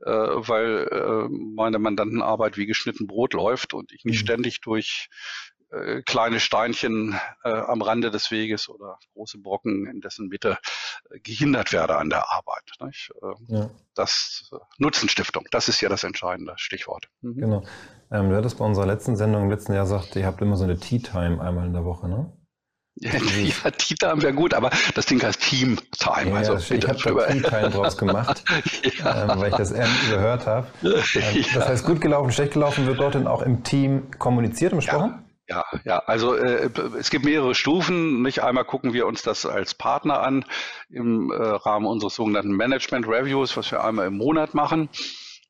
äh, 0.04 0.12
weil 0.12 0.88
äh, 0.92 1.30
meine 1.30 1.80
Mandantenarbeit 1.80 2.58
wie 2.58 2.66
geschnitten 2.66 3.08
Brot 3.08 3.34
läuft 3.34 3.74
und 3.74 3.92
ich 3.92 4.04
nicht 4.04 4.22
mhm. 4.22 4.26
ständig 4.26 4.62
durch 4.62 5.08
äh, 5.72 6.02
kleine 6.04 6.40
Steinchen 6.40 7.20
äh, 7.44 7.50
am 7.50 7.82
Rande 7.82 8.12
des 8.12 8.32
Weges 8.32 8.70
oder 8.70 9.00
große 9.14 9.40
Brocken 9.40 9.88
in 9.88 10.02
dessen 10.02 10.28
Mitte 10.28 10.58
äh, 11.10 11.20
gehindert 11.20 11.74
werde 11.74 11.98
an 11.98 12.10
der 12.10 12.32
Arbeit. 12.32 12.64
Nicht? 12.82 13.12
Äh, 13.22 13.56
ja. 13.56 13.70
Das 13.96 14.50
äh, 14.54 14.58
Nutzenstiftung, 14.78 15.48
das 15.52 15.68
ist 15.68 15.82
ja 15.82 15.90
das 15.90 16.04
entscheidende 16.04 16.54
Stichwort. 16.58 17.08
Mhm. 17.22 17.36
Genau. 17.36 17.64
Ähm, 18.12 18.30
du 18.30 18.36
hattest 18.36 18.58
bei 18.58 18.66
unserer 18.66 18.86
letzten 18.86 19.16
Sendung 19.16 19.44
im 19.44 19.50
letzten 19.50 19.74
Jahr 19.74 19.84
gesagt, 19.84 20.16
ihr 20.16 20.26
habt 20.26 20.42
immer 20.42 20.56
so 20.56 20.64
eine 20.64 20.80
Tea 20.80 21.00
Time 21.00 21.42
einmal 21.42 21.66
in 21.66 21.74
der 21.74 21.84
Woche, 21.84 22.08
ne? 22.08 22.32
Ja, 22.98 23.12
ja 23.64 23.72
Tea 23.72 23.96
Time 23.96 24.22
wäre 24.22 24.34
gut, 24.34 24.54
aber 24.54 24.70
das 24.94 25.06
Ding 25.06 25.22
heißt 25.22 25.42
Team 25.42 25.78
Time. 25.98 26.30
Ja, 26.30 26.36
also 26.36 26.74
ich 26.74 26.88
habe 26.88 27.00
da 27.04 27.26
Tea 27.26 27.42
Time 27.42 27.70
draus 27.70 27.98
gemacht, 27.98 28.44
ja. 29.00 29.24
ähm, 29.34 29.40
weil 29.40 29.50
ich 29.50 29.58
das 29.58 29.72
eher 29.72 29.88
gehört 30.10 30.46
habe. 30.46 30.68
Ähm, 31.16 31.46
das 31.54 31.68
heißt, 31.68 31.86
gut 31.86 32.02
gelaufen, 32.02 32.32
schlecht 32.32 32.54
gelaufen 32.54 32.86
wird 32.86 33.00
dort 33.00 33.16
dann 33.16 33.28
auch 33.28 33.42
im 33.42 33.64
Team 33.64 34.12
kommuniziert 34.18 34.74
und 34.74 34.80
besprochen? 34.80 35.25
Ja, 35.48 35.64
ja, 35.84 36.00
also 36.00 36.34
äh, 36.34 36.72
es 36.98 37.12
gibt 37.12 37.24
mehrere 37.24 37.54
Stufen. 37.54 38.24
Nicht 38.24 38.42
einmal 38.42 38.66
gucken 38.66 38.94
wir 38.94 39.06
uns 39.06 39.22
das 39.22 39.46
als 39.46 39.76
Partner 39.76 40.22
an 40.22 40.44
im 40.90 41.32
äh, 41.32 41.36
Rahmen 41.36 41.86
unseres 41.86 42.16
sogenannten 42.16 42.56
Management 42.56 43.08
Reviews, 43.08 43.56
was 43.56 43.72
wir 43.72 43.84
einmal 43.84 44.08
im 44.08 44.18
Monat 44.18 44.56
machen. 44.56 44.90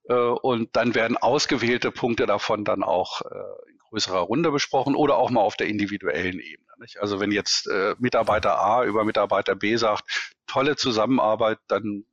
Äh, 0.10 0.14
und 0.14 0.76
dann 0.76 0.96
werden 0.96 1.16
ausgewählte 1.16 1.92
Punkte 1.92 2.26
davon 2.26 2.66
dann 2.66 2.84
auch 2.84 3.22
äh, 3.22 3.72
in 3.72 3.78
größerer 3.90 4.20
Runde 4.20 4.52
besprochen 4.52 4.96
oder 4.96 5.16
auch 5.16 5.30
mal 5.30 5.42
auf 5.42 5.56
der 5.56 5.68
individuellen 5.68 6.40
Ebene. 6.40 6.68
Nicht? 6.80 7.00
Also 7.00 7.22
wenn 7.22 7.32
jetzt 7.32 7.68
äh, 7.68 7.96
Mitarbeiter 7.98 8.60
A 8.60 8.84
über 8.84 9.06
Mitarbeiter 9.06 9.56
B 9.56 9.78
sagt, 9.78 10.34
tolle 10.46 10.76
Zusammenarbeit, 10.76 11.60
dann 11.68 12.06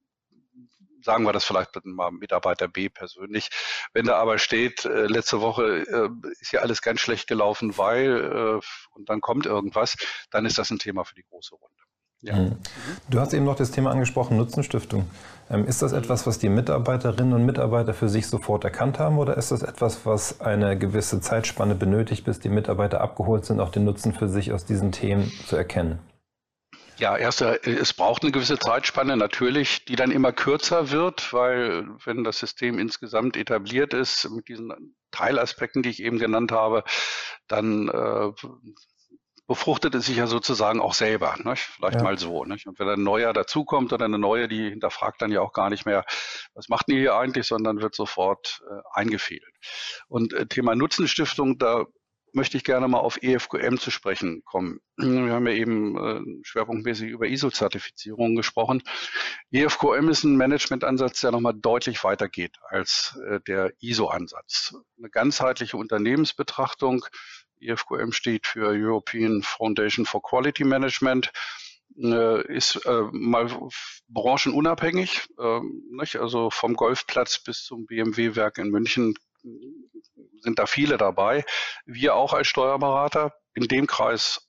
sagen 1.02 1.24
wir 1.24 1.32
das 1.32 1.44
vielleicht 1.44 1.84
mal 1.84 2.10
Mitarbeiter 2.10 2.68
B 2.68 2.88
persönlich. 2.88 3.50
Wenn 3.92 4.06
da 4.06 4.16
aber 4.16 4.38
steht, 4.38 4.84
äh, 4.84 5.06
letzte 5.06 5.40
Woche 5.40 5.82
äh, 5.82 6.08
ist 6.40 6.52
ja 6.52 6.60
alles 6.60 6.82
ganz 6.82 7.00
schlecht 7.00 7.28
gelaufen, 7.28 7.76
weil 7.78 8.60
äh, 8.60 8.60
und 8.94 9.08
dann 9.08 9.20
kommt 9.20 9.46
irgendwas, 9.46 9.96
dann 10.30 10.46
ist 10.46 10.58
das 10.58 10.70
ein 10.70 10.78
Thema 10.78 11.04
für 11.04 11.14
die 11.14 11.24
große 11.24 11.54
Runde. 11.54 11.82
Ja. 12.22 12.36
Mhm. 12.36 12.56
Du 13.10 13.18
hast 13.18 13.34
eben 13.34 13.44
noch 13.44 13.56
das 13.56 13.72
Thema 13.72 13.90
angesprochen, 13.90 14.36
Nutzenstiftung. 14.36 15.10
Ähm, 15.50 15.66
ist 15.66 15.82
das 15.82 15.92
etwas, 15.92 16.24
was 16.26 16.38
die 16.38 16.48
Mitarbeiterinnen 16.48 17.34
und 17.34 17.44
Mitarbeiter 17.44 17.94
für 17.94 18.08
sich 18.08 18.28
sofort 18.28 18.62
erkannt 18.62 19.00
haben 19.00 19.18
oder 19.18 19.36
ist 19.36 19.50
das 19.50 19.62
etwas, 19.62 20.06
was 20.06 20.40
eine 20.40 20.78
gewisse 20.78 21.20
Zeitspanne 21.20 21.74
benötigt, 21.74 22.24
bis 22.24 22.38
die 22.38 22.48
Mitarbeiter 22.48 23.00
abgeholt 23.00 23.44
sind, 23.44 23.58
auch 23.58 23.70
den 23.70 23.84
Nutzen 23.84 24.14
für 24.14 24.28
sich 24.28 24.52
aus 24.52 24.64
diesen 24.64 24.92
Themen 24.92 25.32
zu 25.46 25.56
erkennen? 25.56 25.98
Ja, 27.02 27.16
erst, 27.16 27.40
äh, 27.40 27.58
es 27.64 27.94
braucht 27.94 28.22
eine 28.22 28.30
gewisse 28.30 28.60
Zeitspanne 28.60 29.16
natürlich, 29.16 29.84
die 29.86 29.96
dann 29.96 30.12
immer 30.12 30.32
kürzer 30.32 30.92
wird, 30.92 31.32
weil 31.32 31.88
wenn 32.04 32.22
das 32.22 32.38
System 32.38 32.78
insgesamt 32.78 33.36
etabliert 33.36 33.92
ist 33.92 34.30
mit 34.30 34.46
diesen 34.46 34.94
Teilaspekten, 35.10 35.82
die 35.82 35.88
ich 35.88 36.00
eben 36.00 36.20
genannt 36.20 36.52
habe, 36.52 36.84
dann 37.48 37.88
äh, 37.88 38.30
befruchtet 39.48 39.96
es 39.96 40.06
sich 40.06 40.18
ja 40.18 40.28
sozusagen 40.28 40.80
auch 40.80 40.94
selber, 40.94 41.34
nicht? 41.42 41.62
vielleicht 41.62 41.96
ja. 41.96 42.04
mal 42.04 42.20
so. 42.20 42.44
Nicht? 42.44 42.68
Und 42.68 42.78
wenn 42.78 42.88
ein 42.88 43.02
neuer 43.02 43.32
dazukommt 43.32 43.92
oder 43.92 44.04
eine 44.04 44.20
neue, 44.20 44.46
die 44.46 44.70
hinterfragt 44.70 45.20
dann 45.22 45.32
ja 45.32 45.40
auch 45.40 45.52
gar 45.52 45.70
nicht 45.70 45.84
mehr, 45.84 46.04
was 46.54 46.68
macht 46.68 46.86
die 46.86 47.00
hier 47.00 47.16
eigentlich, 47.16 47.48
sondern 47.48 47.82
wird 47.82 47.96
sofort 47.96 48.62
äh, 48.70 48.80
eingefädelt. 48.92 49.56
Und 50.06 50.34
äh, 50.34 50.46
Thema 50.46 50.76
Nutzenstiftung, 50.76 51.58
da 51.58 51.84
möchte 52.32 52.56
ich 52.56 52.64
gerne 52.64 52.88
mal 52.88 52.98
auf 52.98 53.22
EFQM 53.22 53.78
zu 53.78 53.90
sprechen 53.90 54.42
kommen. 54.44 54.80
Wir 54.96 55.32
haben 55.32 55.46
ja 55.46 55.52
eben 55.52 55.96
äh, 55.96 56.44
schwerpunktmäßig 56.44 57.10
über 57.10 57.26
ISO-Zertifizierungen 57.26 58.36
gesprochen. 58.36 58.82
EFQM 59.50 60.08
ist 60.08 60.24
ein 60.24 60.36
Managementansatz, 60.36 61.20
der 61.20 61.32
nochmal 61.32 61.54
deutlich 61.54 62.02
weitergeht 62.04 62.56
als 62.68 63.18
äh, 63.28 63.40
der 63.46 63.72
ISO-Ansatz. 63.80 64.74
Eine 64.98 65.10
ganzheitliche 65.10 65.76
Unternehmensbetrachtung. 65.76 67.04
EFQM 67.60 68.12
steht 68.12 68.46
für 68.46 68.68
European 68.68 69.42
Foundation 69.42 70.06
for 70.06 70.22
Quality 70.22 70.64
Management 70.64 71.32
äh, 71.98 72.54
ist 72.54 72.76
äh, 72.86 73.02
mal 73.12 73.48
branchenunabhängig, 74.08 75.28
äh, 75.38 75.60
nicht? 75.90 76.16
also 76.16 76.50
vom 76.50 76.74
Golfplatz 76.74 77.42
bis 77.42 77.64
zum 77.64 77.86
BMW-Werk 77.86 78.58
in 78.58 78.70
München 78.70 79.14
sind 80.40 80.58
da 80.58 80.66
viele 80.66 80.96
dabei. 80.96 81.44
Wir 81.84 82.14
auch 82.14 82.32
als 82.32 82.48
Steuerberater 82.48 83.34
in 83.54 83.68
dem 83.68 83.86
Kreis 83.86 84.48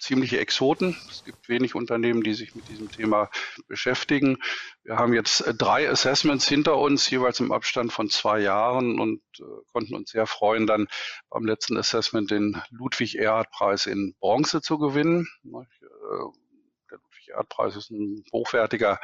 ziemliche 0.00 0.40
Exoten. 0.40 0.96
Es 1.08 1.24
gibt 1.24 1.48
wenig 1.48 1.74
Unternehmen, 1.74 2.22
die 2.22 2.34
sich 2.34 2.54
mit 2.54 2.68
diesem 2.68 2.90
Thema 2.90 3.30
beschäftigen. 3.68 4.38
Wir 4.82 4.96
haben 4.96 5.12
jetzt 5.12 5.44
drei 5.58 5.88
Assessments 5.88 6.48
hinter 6.48 6.78
uns, 6.78 7.08
jeweils 7.10 7.38
im 7.40 7.52
Abstand 7.52 7.92
von 7.92 8.08
zwei 8.08 8.40
Jahren 8.40 8.98
und 8.98 9.20
äh, 9.38 9.42
konnten 9.72 9.94
uns 9.94 10.10
sehr 10.10 10.26
freuen, 10.26 10.66
dann 10.66 10.88
beim 11.28 11.44
letzten 11.44 11.76
Assessment 11.76 12.30
den 12.30 12.60
Ludwig-Erhard-Preis 12.70 13.86
in 13.86 14.14
Bronze 14.18 14.62
zu 14.62 14.78
gewinnen. 14.78 15.28
Äh, 15.44 15.58
der 16.90 16.98
Ludwig-Erhard-Preis 16.98 17.76
ist 17.76 17.90
ein 17.90 18.24
hochwertiger 18.32 18.98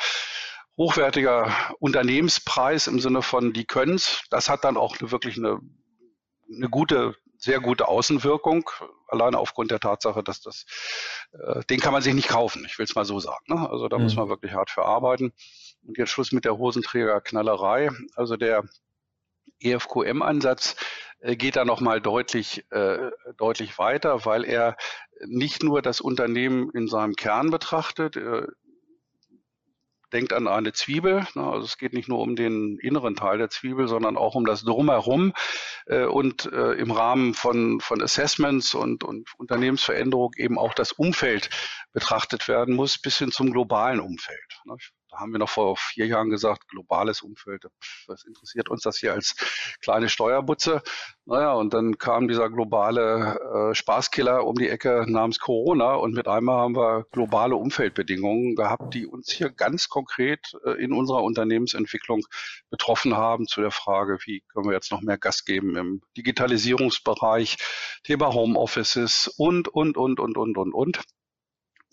hochwertiger 0.77 1.53
Unternehmenspreis 1.79 2.87
im 2.87 3.01
Sinne 3.01 3.23
von, 3.23 3.53
die 3.53 3.65
können's. 3.65 4.23
Das 4.31 4.49
hat 4.49 4.65
dann 4.65 4.77
auch 4.77 4.97
wirklich 5.01 5.37
eine 5.37 5.61
eine 6.55 6.69
gute, 6.69 7.15
sehr 7.39 7.61
gute 7.61 7.89
Außenwirkung, 7.89 8.69
alleine 9.09 9.39
aufgrund 9.39 9.71
der 9.71 9.81
Tatsache, 9.81 10.23
dass 10.23 10.41
das, 10.41 10.67
äh, 11.33 11.65
den 11.69 11.81
kann 11.81 11.93
man 11.93 12.03
sich 12.03 12.15
nicht 12.15 12.29
kaufen, 12.29 12.65
ich 12.67 12.79
will 12.79 12.85
es 12.85 12.95
mal 12.95 13.05
so 13.05 13.21
sagen. 13.21 13.45
Ne? 13.49 13.69
Also 13.69 13.89
da 13.89 13.99
mhm. 13.99 14.05
muss 14.05 14.17
man 14.17 14.29
wirklich 14.29 14.53
hart 14.53 14.71
für 14.71 14.85
arbeiten. 14.85 15.33
Und 15.87 15.99
jetzt 15.99 16.11
Schluss 16.11 16.33
mit 16.33 16.45
der 16.45 16.59
Hosenträgerknallerei. 16.59 17.91
Also 18.17 18.37
der 18.37 18.65
EFQM-Ansatz 19.61 20.77
äh, 21.21 21.37
geht 21.37 21.57
da 21.57 21.65
nochmal 21.65 22.01
deutlich, 22.01 22.65
äh, 22.71 23.11
deutlich 23.37 23.79
weiter, 23.79 24.25
weil 24.25 24.45
er 24.45 24.77
nicht 25.25 25.63
nur 25.63 25.83
das 25.83 26.01
Unternehmen 26.01 26.71
in 26.71 26.89
seinem 26.89 27.15
Kern 27.15 27.51
betrachtet, 27.51 28.17
äh, 28.17 28.47
denkt 30.13 30.33
an 30.33 30.49
eine 30.49 30.73
Zwiebel. 30.73 31.27
Ne? 31.35 31.43
Also 31.43 31.65
es 31.65 31.79
geht 31.79 31.93
nicht 31.93 32.09
nur 32.09 32.21
um 32.21 32.37
den 32.37 32.79
inneren 32.79 33.17
Teil 33.17 33.39
der 33.39 33.51
Zwiebel, 33.51 33.89
sondern 33.89 34.17
auch 34.17 34.35
um 34.35 34.45
das 34.45 34.63
Drumherum. 34.63 35.33
Äh, 35.87 36.05
und 36.05 36.51
äh, 36.53 36.73
im 36.73 36.91
Rahmen 36.91 37.35
von, 37.35 37.81
von 37.81 38.03
Assessments 38.03 38.75
und, 38.75 39.05
und 39.05 39.29
Unternehmensveränderung 39.39 40.33
eben 40.37 40.59
auch 40.59 40.75
das 40.75 40.93
Umfeld 40.93 41.51
betrachtet 41.93 42.49
werden 42.49 42.75
muss, 42.75 42.99
bis 42.99 43.19
hin 43.19 43.33
zum 43.33 43.53
globalen 43.53 44.01
Umfeld. 44.01 44.61
Da 45.11 45.19
haben 45.19 45.33
wir 45.33 45.39
noch 45.39 45.49
vor 45.49 45.77
vier 45.77 46.07
Jahren 46.07 46.31
gesagt, 46.31 46.69
globales 46.69 47.23
Umfeld, 47.23 47.65
was 48.07 48.25
interessiert 48.25 48.69
uns 48.69 48.83
das 48.83 48.99
hier 48.99 49.13
als 49.13 49.37
kleine 49.81 50.09
Steuerbutze? 50.09 50.83
Naja, 51.27 51.53
und 51.53 51.75
dann 51.75 51.99
kam 51.99 52.29
dieser 52.29 52.51
globale 52.51 53.71
äh, 53.71 53.75
Spaßkiller 53.75 54.45
um 54.45 54.57
die 54.57 54.69
Ecke 54.69 55.05
namens 55.09 55.39
Corona 55.39 55.95
und 55.95 56.15
mit 56.15 56.27
einmal 56.27 56.59
haben 56.59 56.77
wir 56.77 57.05
globale 57.13 57.57
Umfeldbedingungen 57.57 58.57
gehabt, 58.57 58.95
die 58.95 59.07
uns 59.07 59.31
hier 59.31 59.51
ganz 59.51 59.89
konkret 59.89 60.53
äh, 60.65 60.73
in 60.83 60.93
unserer 60.93 61.23
Unternehmensentwicklung 61.23 62.25
betroffen 62.71 63.17
haben 63.17 63.47
zu 63.47 63.61
der 63.61 63.71
Frage, 63.71 64.19
wie 64.25 64.43
können 64.53 64.67
wir 64.67 64.75
jetzt 64.75 64.91
noch 64.91 65.03
mehr 65.03 65.19
Gas 65.19 65.45
geben 65.45 65.77
im 65.77 66.03
Digitalisierungsbereich, 66.17 67.57
Thema 68.03 68.33
Homeoffices 68.33 69.29
und, 69.37 69.69
und, 69.69 69.97
und, 69.97 70.19
und, 70.19 70.37
und, 70.37 70.57
und, 70.59 70.73
und. 70.75 71.01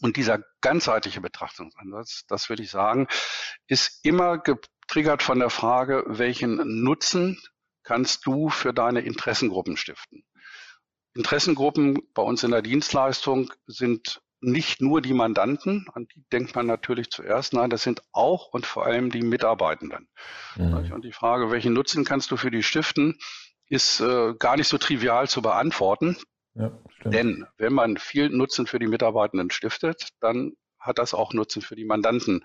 Und 0.01 0.17
dieser 0.17 0.39
ganzheitliche 0.61 1.21
Betrachtungsansatz, 1.21 2.25
das 2.27 2.49
würde 2.49 2.63
ich 2.63 2.71
sagen, 2.71 3.07
ist 3.67 4.03
immer 4.03 4.37
getriggert 4.37 5.23
von 5.23 5.39
der 5.39 5.49
Frage, 5.49 6.03
welchen 6.07 6.83
Nutzen 6.83 7.39
kannst 7.83 8.25
du 8.25 8.49
für 8.49 8.73
deine 8.73 9.01
Interessengruppen 9.01 9.77
stiften? 9.77 10.23
Interessengruppen 11.15 12.01
bei 12.13 12.23
uns 12.23 12.43
in 12.43 12.51
der 12.51 12.61
Dienstleistung 12.61 13.53
sind 13.67 14.21
nicht 14.43 14.81
nur 14.81 15.01
die 15.01 15.13
Mandanten, 15.13 15.87
an 15.93 16.07
die 16.07 16.23
denkt 16.31 16.55
man 16.55 16.65
natürlich 16.65 17.09
zuerst, 17.09 17.53
nein, 17.53 17.69
das 17.69 17.83
sind 17.83 18.01
auch 18.11 18.47
und 18.47 18.65
vor 18.65 18.85
allem 18.85 19.09
die 19.09 19.21
Mitarbeitenden. 19.21 20.09
Mhm. 20.55 20.91
Und 20.91 21.05
die 21.05 21.13
Frage, 21.13 21.49
welchen 21.49 21.73
Nutzen 21.73 22.03
kannst 22.03 22.29
du 22.31 22.37
für 22.37 22.51
die 22.51 22.63
stiften, 22.63 23.17
ist 23.67 24.01
äh, 24.01 24.33
gar 24.37 24.57
nicht 24.57 24.67
so 24.67 24.77
trivial 24.77 25.29
zu 25.29 25.41
beantworten. 25.41 26.17
Ja, 26.55 26.71
Denn 27.05 27.45
wenn 27.57 27.73
man 27.73 27.97
viel 27.97 28.29
Nutzen 28.29 28.67
für 28.67 28.79
die 28.79 28.87
Mitarbeitenden 28.87 29.49
stiftet, 29.49 30.09
dann 30.19 30.53
hat 30.83 30.99
das 30.99 31.13
auch 31.13 31.33
Nutzen 31.33 31.61
für 31.61 31.75
die 31.75 31.85
Mandanten 31.85 32.43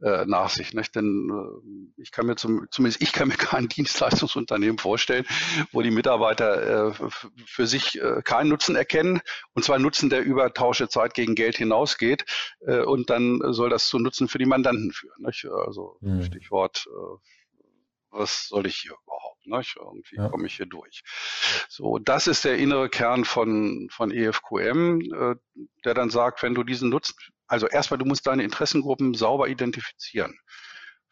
äh, 0.00 0.24
nach 0.24 0.48
sich. 0.48 0.72
Nicht? 0.72 0.94
Denn 0.94 1.28
äh, 1.28 2.00
ich 2.00 2.12
kann 2.12 2.26
mir 2.26 2.36
zum, 2.36 2.66
zumindest 2.70 3.02
ich 3.02 3.12
kann 3.12 3.28
mir 3.28 3.34
kein 3.36 3.68
Dienstleistungsunternehmen 3.68 4.78
vorstellen, 4.78 5.26
wo 5.72 5.82
die 5.82 5.90
Mitarbeiter 5.90 6.88
äh, 6.88 6.92
für 7.44 7.66
sich 7.66 8.00
äh, 8.00 8.22
keinen 8.22 8.48
Nutzen 8.48 8.76
erkennen, 8.76 9.20
und 9.54 9.64
zwar 9.64 9.78
Nutzen, 9.78 10.08
der 10.08 10.22
über 10.22 10.54
Tausche 10.54 10.88
Zeit 10.88 11.14
gegen 11.14 11.34
Geld 11.34 11.56
hinausgeht, 11.56 12.24
äh, 12.60 12.80
und 12.82 13.10
dann 13.10 13.40
soll 13.52 13.70
das 13.70 13.88
zu 13.88 13.98
Nutzen 13.98 14.28
für 14.28 14.38
die 14.38 14.46
Mandanten 14.46 14.92
führen. 14.92 15.24
Nicht? 15.24 15.46
Also 15.46 15.98
mhm. 16.00 16.22
Stichwort, 16.22 16.86
äh, 16.86 17.16
was 18.10 18.48
soll 18.48 18.66
ich 18.66 18.76
hier 18.76 18.92
überhaupt? 18.92 19.46
Nicht? 19.46 19.76
Irgendwie 19.76 20.16
ja. 20.16 20.28
komme 20.28 20.46
ich 20.46 20.56
hier 20.56 20.66
durch. 20.66 21.02
So, 21.68 21.98
das 21.98 22.26
ist 22.26 22.44
der 22.44 22.58
innere 22.58 22.88
Kern 22.88 23.24
von, 23.24 23.88
von 23.90 24.10
EFQM, 24.10 25.00
äh, 25.00 25.34
der 25.84 25.94
dann 25.94 26.10
sagt, 26.10 26.42
wenn 26.42 26.54
du 26.54 26.62
diesen 26.62 26.90
nutzt, 26.90 27.14
also 27.46 27.66
erstmal, 27.66 27.98
du 27.98 28.04
musst 28.04 28.26
deine 28.26 28.44
Interessengruppen 28.44 29.14
sauber 29.14 29.48
identifizieren. 29.48 30.38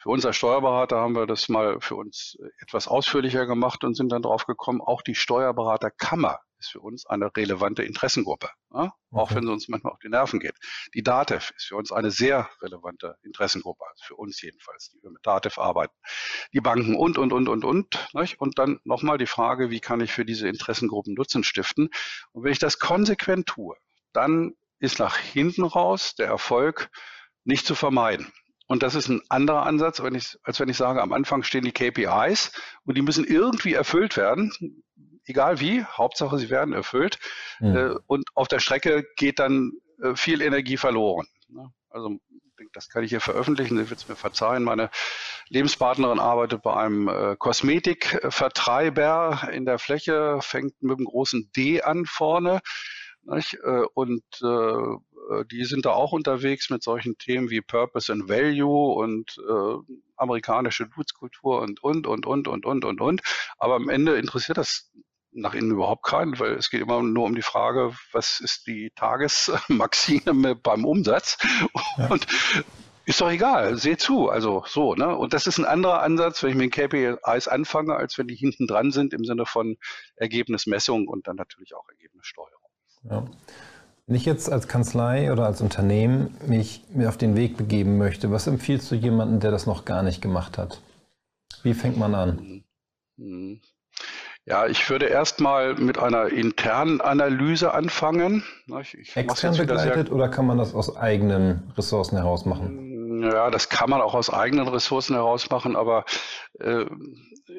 Für 0.00 0.11
uns 0.11 0.24
als 0.24 0.37
Steuerberater 0.37 0.98
haben 0.98 1.16
wir 1.16 1.26
das 1.26 1.48
mal 1.48 1.80
für 1.80 1.96
uns 1.96 2.37
etwas 2.61 2.87
ausführlicher 2.87 3.46
gemacht 3.46 3.82
und 3.82 3.94
sind 3.94 4.12
dann 4.12 4.22
drauf 4.22 4.46
gekommen, 4.46 4.80
auch 4.80 5.02
die 5.02 5.16
Steuerberaterkammer 5.16 6.38
ist 6.59 6.71
für 6.71 6.81
uns 6.81 7.07
eine 7.07 7.35
relevante 7.37 7.83
Interessengruppe, 7.83 8.51
okay. 8.71 8.90
auch 9.12 9.35
wenn 9.35 9.44
es 9.44 9.51
uns 9.51 9.68
manchmal 9.68 9.92
auf 9.92 9.99
die 10.01 10.09
Nerven 10.09 10.40
geht. 10.40 10.57
Die 10.94 11.03
DATEV 11.03 11.51
ist 11.57 11.66
für 11.66 11.77
uns 11.77 11.92
eine 11.92 12.11
sehr 12.11 12.49
relevante 12.61 13.16
Interessengruppe, 13.23 13.85
also 13.88 14.05
für 14.05 14.16
uns 14.16 14.40
jedenfalls, 14.42 14.90
die 14.90 15.03
wir 15.03 15.11
mit 15.11 15.25
DATEV 15.25 15.59
arbeiten. 15.59 15.94
Die 16.53 16.61
Banken 16.61 16.97
und, 16.97 17.18
und, 17.18 17.33
und, 17.33 17.49
und, 17.49 17.64
und. 17.64 18.09
Nicht? 18.12 18.40
Und 18.40 18.59
dann 18.59 18.81
nochmal 18.85 19.18
die 19.18 19.27
Frage, 19.27 19.71
wie 19.71 19.81
kann 19.81 20.01
ich 20.01 20.12
für 20.12 20.25
diese 20.25 20.49
Interessengruppen 20.49 21.14
Nutzen 21.14 21.44
stiften? 21.44 21.90
Und 22.33 22.44
wenn 22.44 22.53
ich 22.53 22.59
das 22.59 22.79
konsequent 22.79 23.47
tue, 23.47 23.77
dann 24.12 24.55
ist 24.81 24.99
nach 24.99 25.16
hinten 25.16 25.64
raus 25.64 26.14
der 26.14 26.27
Erfolg 26.27 26.90
nicht 27.44 27.66
zu 27.66 27.75
vermeiden. 27.75 28.33
Und 28.66 28.83
das 28.83 28.94
ist 28.94 29.09
ein 29.09 29.23
anderer 29.31 29.64
Ansatz, 29.64 30.03
wenn 30.03 30.14
ich, 30.14 30.37
als 30.42 30.61
wenn 30.61 30.68
ich 30.68 30.77
sage, 30.77 31.01
am 31.01 31.14
Anfang 31.14 31.42
stehen 31.42 31.64
die 31.64 31.73
KPIs 31.73 32.53
und 32.85 32.99
die 32.99 33.03
müssen 33.03 33.25
irgendwie 33.25 33.73
erfüllt 33.73 34.18
werden 34.18 34.53
egal 35.28 35.60
wie, 35.60 35.84
Hauptsache 35.84 36.38
sie 36.38 36.50
werden 36.50 36.74
erfüllt. 36.74 37.18
Mhm. 37.60 38.00
Und 38.06 38.28
auf 38.34 38.48
der 38.48 38.60
Strecke 38.60 39.06
geht 39.16 39.38
dann 39.38 39.72
äh, 40.02 40.14
viel 40.14 40.42
Energie 40.42 40.76
verloren. 40.76 41.26
Ne? 41.48 41.72
Also 41.90 42.18
das 42.72 42.88
kann 42.88 43.04
ich 43.04 43.10
hier 43.10 43.20
veröffentlichen, 43.20 43.78
Sie 43.78 43.88
wird 43.88 44.00
es 44.00 44.08
mir 44.08 44.16
verzeihen. 44.16 44.64
Meine 44.64 44.90
Lebenspartnerin 45.48 46.18
arbeitet 46.18 46.62
bei 46.62 46.74
einem 46.74 47.06
äh, 47.08 47.36
Kosmetikvertreiber 47.36 49.48
in 49.52 49.64
der 49.64 49.78
Fläche, 49.78 50.40
fängt 50.42 50.82
mit 50.82 50.98
einem 50.98 51.06
großen 51.06 51.52
D 51.56 51.82
an 51.82 52.04
vorne. 52.04 52.60
Nicht? 53.22 53.56
Und 53.94 54.24
äh, 54.42 55.44
die 55.50 55.64
sind 55.64 55.84
da 55.84 55.90
auch 55.90 56.12
unterwegs 56.12 56.70
mit 56.70 56.82
solchen 56.82 57.18
Themen 57.18 57.50
wie 57.50 57.60
Purpose 57.60 58.12
and 58.12 58.28
Value 58.28 58.94
und 58.94 59.36
äh, 59.38 59.94
amerikanische 60.16 60.86
Dutzkultur 60.86 61.60
und, 61.60 61.82
und, 61.82 62.06
und, 62.06 62.26
und, 62.26 62.48
und, 62.48 62.64
und, 62.64 62.84
und, 62.84 63.00
und. 63.00 63.20
Aber 63.58 63.74
am 63.74 63.88
Ende 63.88 64.16
interessiert 64.16 64.58
das 64.58 64.90
nach 65.40 65.55
innen 65.55 65.70
überhaupt 65.70 66.05
keinen, 66.05 66.38
weil 66.38 66.53
es 66.53 66.70
geht 66.70 66.81
immer 66.81 67.03
nur 67.03 67.24
um 67.24 67.35
die 67.35 67.42
Frage, 67.42 67.92
was 68.12 68.40
ist 68.40 68.66
die 68.66 68.90
Tagesmaxime 68.94 70.55
beim 70.62 70.85
Umsatz? 70.85 71.38
Ja. 71.96 72.09
Und 72.09 72.27
ist 73.09 73.22
doch 73.22 73.31
egal, 73.31 73.77
seh 73.79 73.96
zu, 73.96 74.29
also 74.29 74.64
so, 74.66 74.94
ne? 74.94 75.16
Und 75.16 75.33
das 75.33 75.46
ist 75.46 75.57
ein 75.57 75.64
anderer 75.64 76.03
Ansatz, 76.03 76.42
wenn 76.42 76.51
ich 76.51 76.57
mit 76.57 76.74
den 76.74 77.18
KPIs 77.18 77.48
anfange, 77.48 77.96
als 77.96 78.18
wenn 78.18 78.29
die 78.29 78.35
hinten 78.35 78.66
dran 78.66 78.90
sind 78.90 79.14
im 79.14 79.24
Sinne 79.24 79.46
von 79.46 79.79
Ergebnismessung 80.16 81.09
und 81.09 81.27
dann 81.27 81.37
natürlich 81.37 81.74
auch 81.74 81.88
Ergebnissteuerung. 81.88 82.70
Ja. 83.05 83.24
Wenn 84.07 84.14
ich 84.14 84.27
jetzt 84.27 84.53
als 84.53 84.68
Kanzlei 84.68 85.33
oder 85.33 85.46
als 85.46 85.62
Unternehmen 85.62 86.37
mich 86.46 86.85
mir 86.90 87.09
auf 87.09 87.16
den 87.16 87.35
Weg 87.35 87.57
begeben 87.57 87.96
möchte, 87.96 88.31
was 88.31 88.46
empfiehlst 88.46 88.90
du 88.90 88.94
jemandem, 88.94 89.40
der 89.40 89.51
das 89.51 89.66
noch 89.66 89.87
gar 89.87 90.03
nicht 90.03 90.20
gemacht 90.20 90.59
hat? 90.59 90.83
Wie 91.62 91.74
fängt 91.74 91.96
man 91.96 92.14
an? 92.14 92.64
Mhm. 93.16 93.61
Ja, 94.48 94.66
ich 94.66 94.88
würde 94.88 95.06
erstmal 95.06 95.74
mit 95.74 95.98
einer 95.98 96.28
internen 96.28 97.02
Analyse 97.02 97.74
anfangen. 97.74 98.44
Ich, 98.80 98.94
ich 98.94 99.14
Extern 99.14 99.54
begleitet 99.54 100.11
oder 100.11 100.28
kann 100.28 100.46
man 100.46 100.56
das 100.56 100.74
aus 100.74 100.96
eigenen 100.96 101.70
Ressourcen 101.76 102.16
heraus 102.16 102.46
machen? 102.46 103.22
Ja, 103.22 103.50
das 103.50 103.68
kann 103.68 103.90
man 103.90 104.00
auch 104.00 104.14
aus 104.14 104.30
eigenen 104.30 104.66
Ressourcen 104.68 105.14
heraus 105.14 105.50
machen, 105.50 105.76
aber 105.76 106.04
äh, 106.61 106.87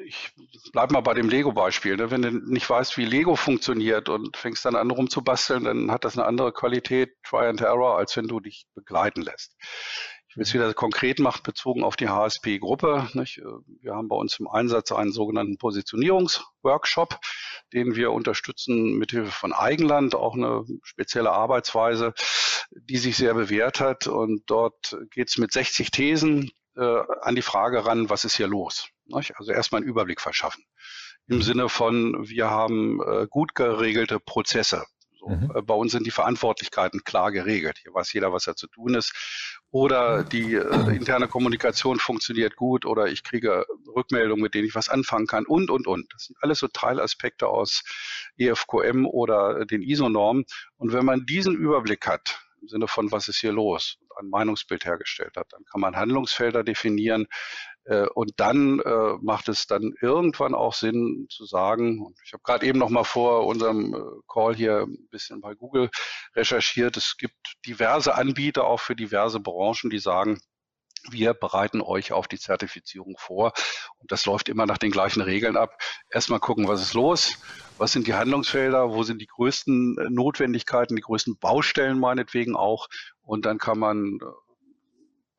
ich 0.04 0.32
bleib 0.72 0.90
mal 0.90 1.00
bei 1.00 1.14
dem 1.14 1.28
Lego-Beispiel. 1.28 1.96
Ne? 1.96 2.10
Wenn 2.10 2.22
du 2.22 2.30
nicht 2.30 2.68
weißt, 2.68 2.96
wie 2.96 3.04
Lego 3.04 3.36
funktioniert 3.36 4.08
und 4.08 4.36
fängst 4.36 4.64
dann 4.64 4.74
an 4.74 4.90
rumzubasteln, 4.90 5.64
dann 5.64 5.92
hat 5.92 6.04
das 6.04 6.18
eine 6.18 6.26
andere 6.26 6.52
Qualität, 6.52 7.14
Try 7.22 7.46
and 7.46 7.60
Error, 7.60 7.98
als 7.98 8.16
wenn 8.16 8.26
du 8.26 8.40
dich 8.40 8.66
begleiten 8.74 9.22
lässt. 9.22 9.54
Ich 10.30 10.36
will 10.36 10.44
es 10.44 10.54
wieder 10.54 10.72
konkret 10.74 11.18
machen, 11.18 11.42
bezogen 11.42 11.82
auf 11.82 11.96
die 11.96 12.08
HSP-Gruppe. 12.08 13.08
Wir 13.12 13.94
haben 13.96 14.06
bei 14.06 14.14
uns 14.14 14.38
im 14.38 14.46
Einsatz 14.46 14.92
einen 14.92 15.10
sogenannten 15.10 15.58
Positionierungsworkshop, 15.58 17.18
den 17.72 17.96
wir 17.96 18.12
unterstützen 18.12 18.96
mit 18.96 19.10
Hilfe 19.10 19.32
von 19.32 19.52
Eigenland, 19.52 20.14
auch 20.14 20.34
eine 20.34 20.64
spezielle 20.84 21.32
Arbeitsweise, 21.32 22.14
die 22.70 22.98
sich 22.98 23.16
sehr 23.16 23.34
bewährt 23.34 23.80
hat. 23.80 24.06
Und 24.06 24.44
dort 24.46 24.96
geht 25.10 25.30
es 25.30 25.38
mit 25.38 25.50
60 25.50 25.90
Thesen 25.90 26.52
äh, 26.76 27.02
an 27.22 27.34
die 27.34 27.42
Frage 27.42 27.84
ran, 27.84 28.08
was 28.08 28.24
ist 28.24 28.36
hier 28.36 28.46
los? 28.46 28.88
Nicht? 29.06 29.36
Also 29.36 29.50
erstmal 29.50 29.80
einen 29.80 29.90
Überblick 29.90 30.20
verschaffen. 30.20 30.62
Im 31.26 31.42
Sinne 31.42 31.68
von, 31.68 32.28
wir 32.28 32.50
haben 32.50 33.00
äh, 33.02 33.26
gut 33.28 33.56
geregelte 33.56 34.20
Prozesse. 34.20 34.84
So, 35.20 35.28
mhm. 35.28 35.52
Äh, 35.54 35.62
bei 35.62 35.74
uns 35.74 35.92
sind 35.92 36.06
die 36.06 36.10
Verantwortlichkeiten 36.10 37.04
klar 37.04 37.30
geregelt. 37.30 37.78
Hier 37.82 37.92
weiß 37.92 38.12
jeder, 38.12 38.32
was 38.32 38.46
er 38.46 38.56
zu 38.56 38.68
tun 38.68 38.94
ist. 38.94 39.59
Oder 39.72 40.24
die 40.24 40.54
äh, 40.54 40.96
interne 40.96 41.28
Kommunikation 41.28 42.00
funktioniert 42.00 42.56
gut 42.56 42.84
oder 42.84 43.06
ich 43.06 43.22
kriege 43.22 43.64
Rückmeldungen, 43.94 44.42
mit 44.42 44.54
denen 44.54 44.66
ich 44.66 44.74
was 44.74 44.88
anfangen 44.88 45.28
kann 45.28 45.46
und, 45.46 45.70
und, 45.70 45.86
und. 45.86 46.12
Das 46.12 46.24
sind 46.24 46.36
alles 46.40 46.58
so 46.58 46.66
Teilaspekte 46.66 47.46
aus 47.46 47.84
EFQM 48.36 49.06
oder 49.06 49.64
den 49.66 49.82
ISO-Normen. 49.82 50.44
Und 50.76 50.92
wenn 50.92 51.04
man 51.04 51.24
diesen 51.24 51.54
Überblick 51.54 52.06
hat, 52.08 52.40
im 52.60 52.68
Sinne 52.68 52.88
von, 52.88 53.12
was 53.12 53.28
ist 53.28 53.38
hier 53.38 53.52
los, 53.52 53.98
ein 54.18 54.28
Meinungsbild 54.28 54.84
hergestellt 54.84 55.36
hat, 55.36 55.52
dann 55.52 55.64
kann 55.64 55.80
man 55.80 55.96
Handlungsfelder 55.96 56.64
definieren, 56.64 57.26
und 58.14 58.32
dann 58.36 58.78
äh, 58.80 59.14
macht 59.20 59.48
es 59.48 59.66
dann 59.66 59.94
irgendwann 60.00 60.54
auch 60.54 60.74
Sinn 60.74 61.26
zu 61.28 61.44
sagen, 61.44 62.14
ich 62.24 62.32
habe 62.32 62.42
gerade 62.44 62.66
eben 62.66 62.78
noch 62.78 62.90
mal 62.90 63.04
vor 63.04 63.46
unserem 63.46 63.94
äh, 63.94 63.98
Call 64.32 64.54
hier 64.54 64.82
ein 64.82 65.08
bisschen 65.10 65.40
bei 65.40 65.54
Google 65.54 65.90
recherchiert, 66.36 66.96
es 66.96 67.16
gibt 67.16 67.56
diverse 67.66 68.14
Anbieter 68.14 68.64
auch 68.64 68.80
für 68.80 68.94
diverse 68.94 69.40
Branchen, 69.40 69.90
die 69.90 69.98
sagen, 69.98 70.40
wir 71.10 71.34
bereiten 71.34 71.80
euch 71.80 72.12
auf 72.12 72.28
die 72.28 72.38
Zertifizierung 72.38 73.16
vor. 73.18 73.52
Und 73.98 74.12
das 74.12 74.26
läuft 74.26 74.48
immer 74.48 74.66
nach 74.66 74.78
den 74.78 74.90
gleichen 74.90 75.22
Regeln 75.22 75.56
ab. 75.56 75.80
Erstmal 76.10 76.40
gucken, 76.40 76.68
was 76.68 76.82
ist 76.82 76.94
los? 76.94 77.38
Was 77.78 77.92
sind 77.92 78.06
die 78.06 78.14
Handlungsfelder? 78.14 78.90
Wo 78.90 79.02
sind 79.02 79.20
die 79.20 79.26
größten 79.26 79.94
Notwendigkeiten, 80.10 80.96
die 80.96 81.02
größten 81.02 81.38
Baustellen 81.38 81.98
meinetwegen 81.98 82.54
auch? 82.54 82.88
Und 83.22 83.46
dann 83.46 83.58
kann 83.58 83.78
man 83.78 84.18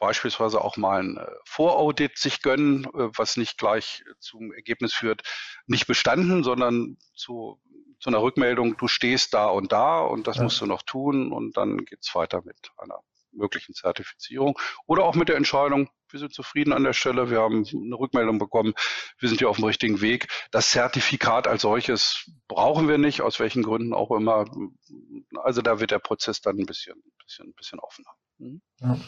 beispielsweise 0.01 0.61
auch 0.61 0.75
mal 0.75 0.99
ein 0.99 1.17
äh, 1.17 1.27
Voraudit 1.45 2.17
sich 2.17 2.41
gönnen, 2.41 2.85
äh, 2.85 3.09
was 3.15 3.37
nicht 3.37 3.57
gleich 3.57 4.03
zum 4.19 4.51
Ergebnis 4.51 4.93
führt, 4.93 5.21
nicht 5.67 5.87
bestanden, 5.87 6.43
sondern 6.43 6.97
zu, 7.15 7.61
zu 7.99 8.09
einer 8.09 8.21
Rückmeldung, 8.21 8.75
du 8.75 8.87
stehst 8.87 9.33
da 9.33 9.45
und 9.45 9.71
da 9.71 9.99
und 9.99 10.27
das 10.27 10.37
ja. 10.37 10.43
musst 10.43 10.59
du 10.59 10.65
noch 10.65 10.81
tun 10.81 11.31
und 11.31 11.55
dann 11.55 11.85
geht's 11.85 12.13
weiter 12.15 12.41
mit 12.43 12.57
einer 12.77 12.99
möglichen 13.31 13.73
Zertifizierung 13.73 14.59
oder 14.87 15.05
auch 15.05 15.15
mit 15.15 15.29
der 15.29 15.37
Entscheidung, 15.37 15.87
wir 16.09 16.19
sind 16.19 16.33
zufrieden 16.33 16.73
an 16.73 16.83
der 16.83 16.93
Stelle, 16.93 17.29
wir 17.29 17.39
haben 17.39 17.65
eine 17.65 17.95
Rückmeldung 17.95 18.39
bekommen, 18.39 18.73
wir 19.19 19.29
sind 19.29 19.37
hier 19.37 19.49
auf 19.49 19.57
dem 19.57 19.65
richtigen 19.65 20.01
Weg. 20.01 20.27
Das 20.51 20.71
Zertifikat 20.71 21.47
als 21.47 21.61
solches 21.61 22.29
brauchen 22.49 22.89
wir 22.89 22.97
nicht, 22.97 23.21
aus 23.21 23.39
welchen 23.39 23.63
Gründen 23.63 23.93
auch 23.93 24.11
immer. 24.11 24.45
Also 25.41 25.61
da 25.61 25.79
wird 25.79 25.91
der 25.91 25.99
Prozess 25.99 26.41
dann 26.41 26.57
ein 26.59 26.65
bisschen, 26.65 27.01
bisschen, 27.23 27.53
bisschen 27.53 27.79
offener. 27.79 28.11
Mhm. 28.39 28.61
Ja. 28.81 28.99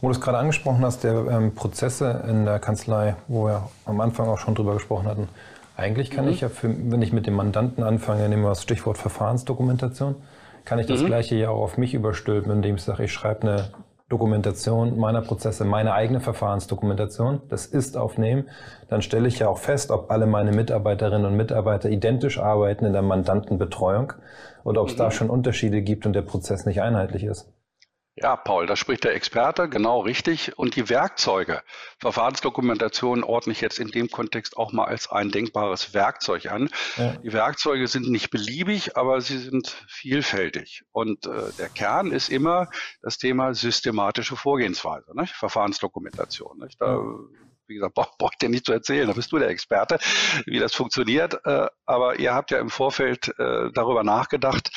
Wo 0.00 0.08
du 0.08 0.14
es 0.14 0.20
gerade 0.20 0.38
angesprochen 0.38 0.84
hast, 0.84 1.04
der 1.04 1.26
ähm, 1.26 1.54
Prozesse 1.54 2.24
in 2.26 2.46
der 2.46 2.58
Kanzlei, 2.58 3.16
wo 3.28 3.46
wir 3.46 3.68
am 3.84 4.00
Anfang 4.00 4.28
auch 4.28 4.38
schon 4.38 4.54
drüber 4.54 4.74
gesprochen 4.74 5.06
hatten. 5.06 5.28
Eigentlich 5.76 6.10
kann 6.10 6.24
mhm. 6.24 6.30
ich 6.30 6.40
ja, 6.40 6.48
für, 6.48 6.68
wenn 6.68 7.02
ich 7.02 7.12
mit 7.12 7.26
dem 7.26 7.34
Mandanten 7.34 7.84
anfange, 7.84 8.28
nehmen 8.28 8.42
wir 8.42 8.50
das 8.50 8.62
Stichwort 8.62 8.96
Verfahrensdokumentation, 8.96 10.16
kann 10.64 10.78
ich 10.78 10.86
das 10.86 11.02
mhm. 11.02 11.06
gleiche 11.06 11.36
ja 11.36 11.50
auch 11.50 11.60
auf 11.60 11.78
mich 11.78 11.94
überstülpen, 11.94 12.50
indem 12.50 12.76
ich 12.76 12.82
sage, 12.82 13.04
ich 13.04 13.12
schreibe 13.12 13.42
eine 13.42 13.70
Dokumentation 14.08 14.98
meiner 14.98 15.20
Prozesse, 15.20 15.64
meine 15.64 15.92
eigene 15.92 16.20
Verfahrensdokumentation, 16.20 17.42
das 17.48 17.66
ist 17.66 17.96
aufnehmen, 17.96 18.48
dann 18.88 19.02
stelle 19.02 19.28
ich 19.28 19.38
ja 19.38 19.48
auch 19.48 19.58
fest, 19.58 19.90
ob 19.90 20.10
alle 20.10 20.26
meine 20.26 20.52
Mitarbeiterinnen 20.52 21.26
und 21.26 21.36
Mitarbeiter 21.36 21.90
identisch 21.90 22.38
arbeiten 22.38 22.86
in 22.86 22.92
der 22.92 23.02
Mandantenbetreuung 23.02 24.14
oder 24.64 24.82
ob 24.82 24.88
es 24.88 24.94
mhm. 24.94 24.98
da 24.98 25.10
schon 25.10 25.30
Unterschiede 25.30 25.82
gibt 25.82 26.06
und 26.06 26.14
der 26.14 26.22
Prozess 26.22 26.66
nicht 26.66 26.82
einheitlich 26.82 27.24
ist. 27.24 27.52
Ja, 28.16 28.36
Paul, 28.36 28.66
da 28.66 28.76
spricht 28.76 29.04
der 29.04 29.14
Experte, 29.14 29.68
genau 29.68 30.00
richtig. 30.00 30.58
Und 30.58 30.76
die 30.76 30.88
Werkzeuge, 30.88 31.62
Verfahrensdokumentation 31.98 33.22
ordne 33.22 33.52
ich 33.52 33.60
jetzt 33.60 33.78
in 33.78 33.88
dem 33.88 34.10
Kontext 34.10 34.56
auch 34.56 34.72
mal 34.72 34.86
als 34.86 35.10
ein 35.10 35.30
denkbares 35.30 35.94
Werkzeug 35.94 36.50
an. 36.50 36.68
Ja. 36.96 37.12
Die 37.12 37.32
Werkzeuge 37.32 37.86
sind 37.86 38.10
nicht 38.10 38.30
beliebig, 38.30 38.96
aber 38.96 39.20
sie 39.20 39.38
sind 39.38 39.76
vielfältig. 39.88 40.82
Und 40.92 41.26
äh, 41.26 41.52
der 41.58 41.68
Kern 41.68 42.10
ist 42.10 42.30
immer 42.30 42.68
das 43.00 43.16
Thema 43.16 43.54
systematische 43.54 44.36
Vorgehensweise, 44.36 45.12
nicht? 45.14 45.34
Verfahrensdokumentation. 45.34 46.58
Nicht? 46.58 46.80
Da, 46.80 47.00
wie 47.68 47.74
gesagt, 47.74 47.94
braucht 47.94 48.18
brauch 48.18 48.34
dir 48.34 48.48
nicht 48.48 48.66
zu 48.66 48.72
erzählen, 48.72 49.06
da 49.06 49.14
bist 49.14 49.30
du 49.32 49.38
der 49.38 49.48
Experte, 49.48 49.98
wie 50.44 50.58
das 50.58 50.74
funktioniert. 50.74 51.40
Äh, 51.46 51.68
aber 51.86 52.18
ihr 52.18 52.34
habt 52.34 52.50
ja 52.50 52.58
im 52.58 52.70
Vorfeld 52.70 53.28
äh, 53.38 53.70
darüber 53.72 54.02
nachgedacht, 54.02 54.70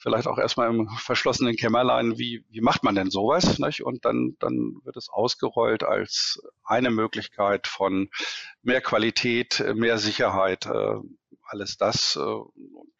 vielleicht 0.00 0.26
auch 0.26 0.38
erstmal 0.38 0.70
im 0.70 0.88
verschlossenen 0.88 1.56
Kämmerlein, 1.56 2.18
wie, 2.18 2.44
wie 2.48 2.60
macht 2.60 2.82
man 2.82 2.94
denn 2.94 3.10
sowas? 3.10 3.58
Nicht? 3.58 3.84
Und 3.84 4.04
dann, 4.04 4.36
dann 4.40 4.80
wird 4.82 4.96
es 4.96 5.08
ausgerollt 5.10 5.84
als 5.84 6.40
eine 6.64 6.90
Möglichkeit 6.90 7.66
von 7.66 8.08
mehr 8.62 8.80
Qualität, 8.80 9.62
mehr 9.74 9.98
Sicherheit, 9.98 10.66
äh, 10.66 10.96
alles 11.44 11.76
das. 11.76 12.16
Äh, 12.16 12.20
und 12.20 12.92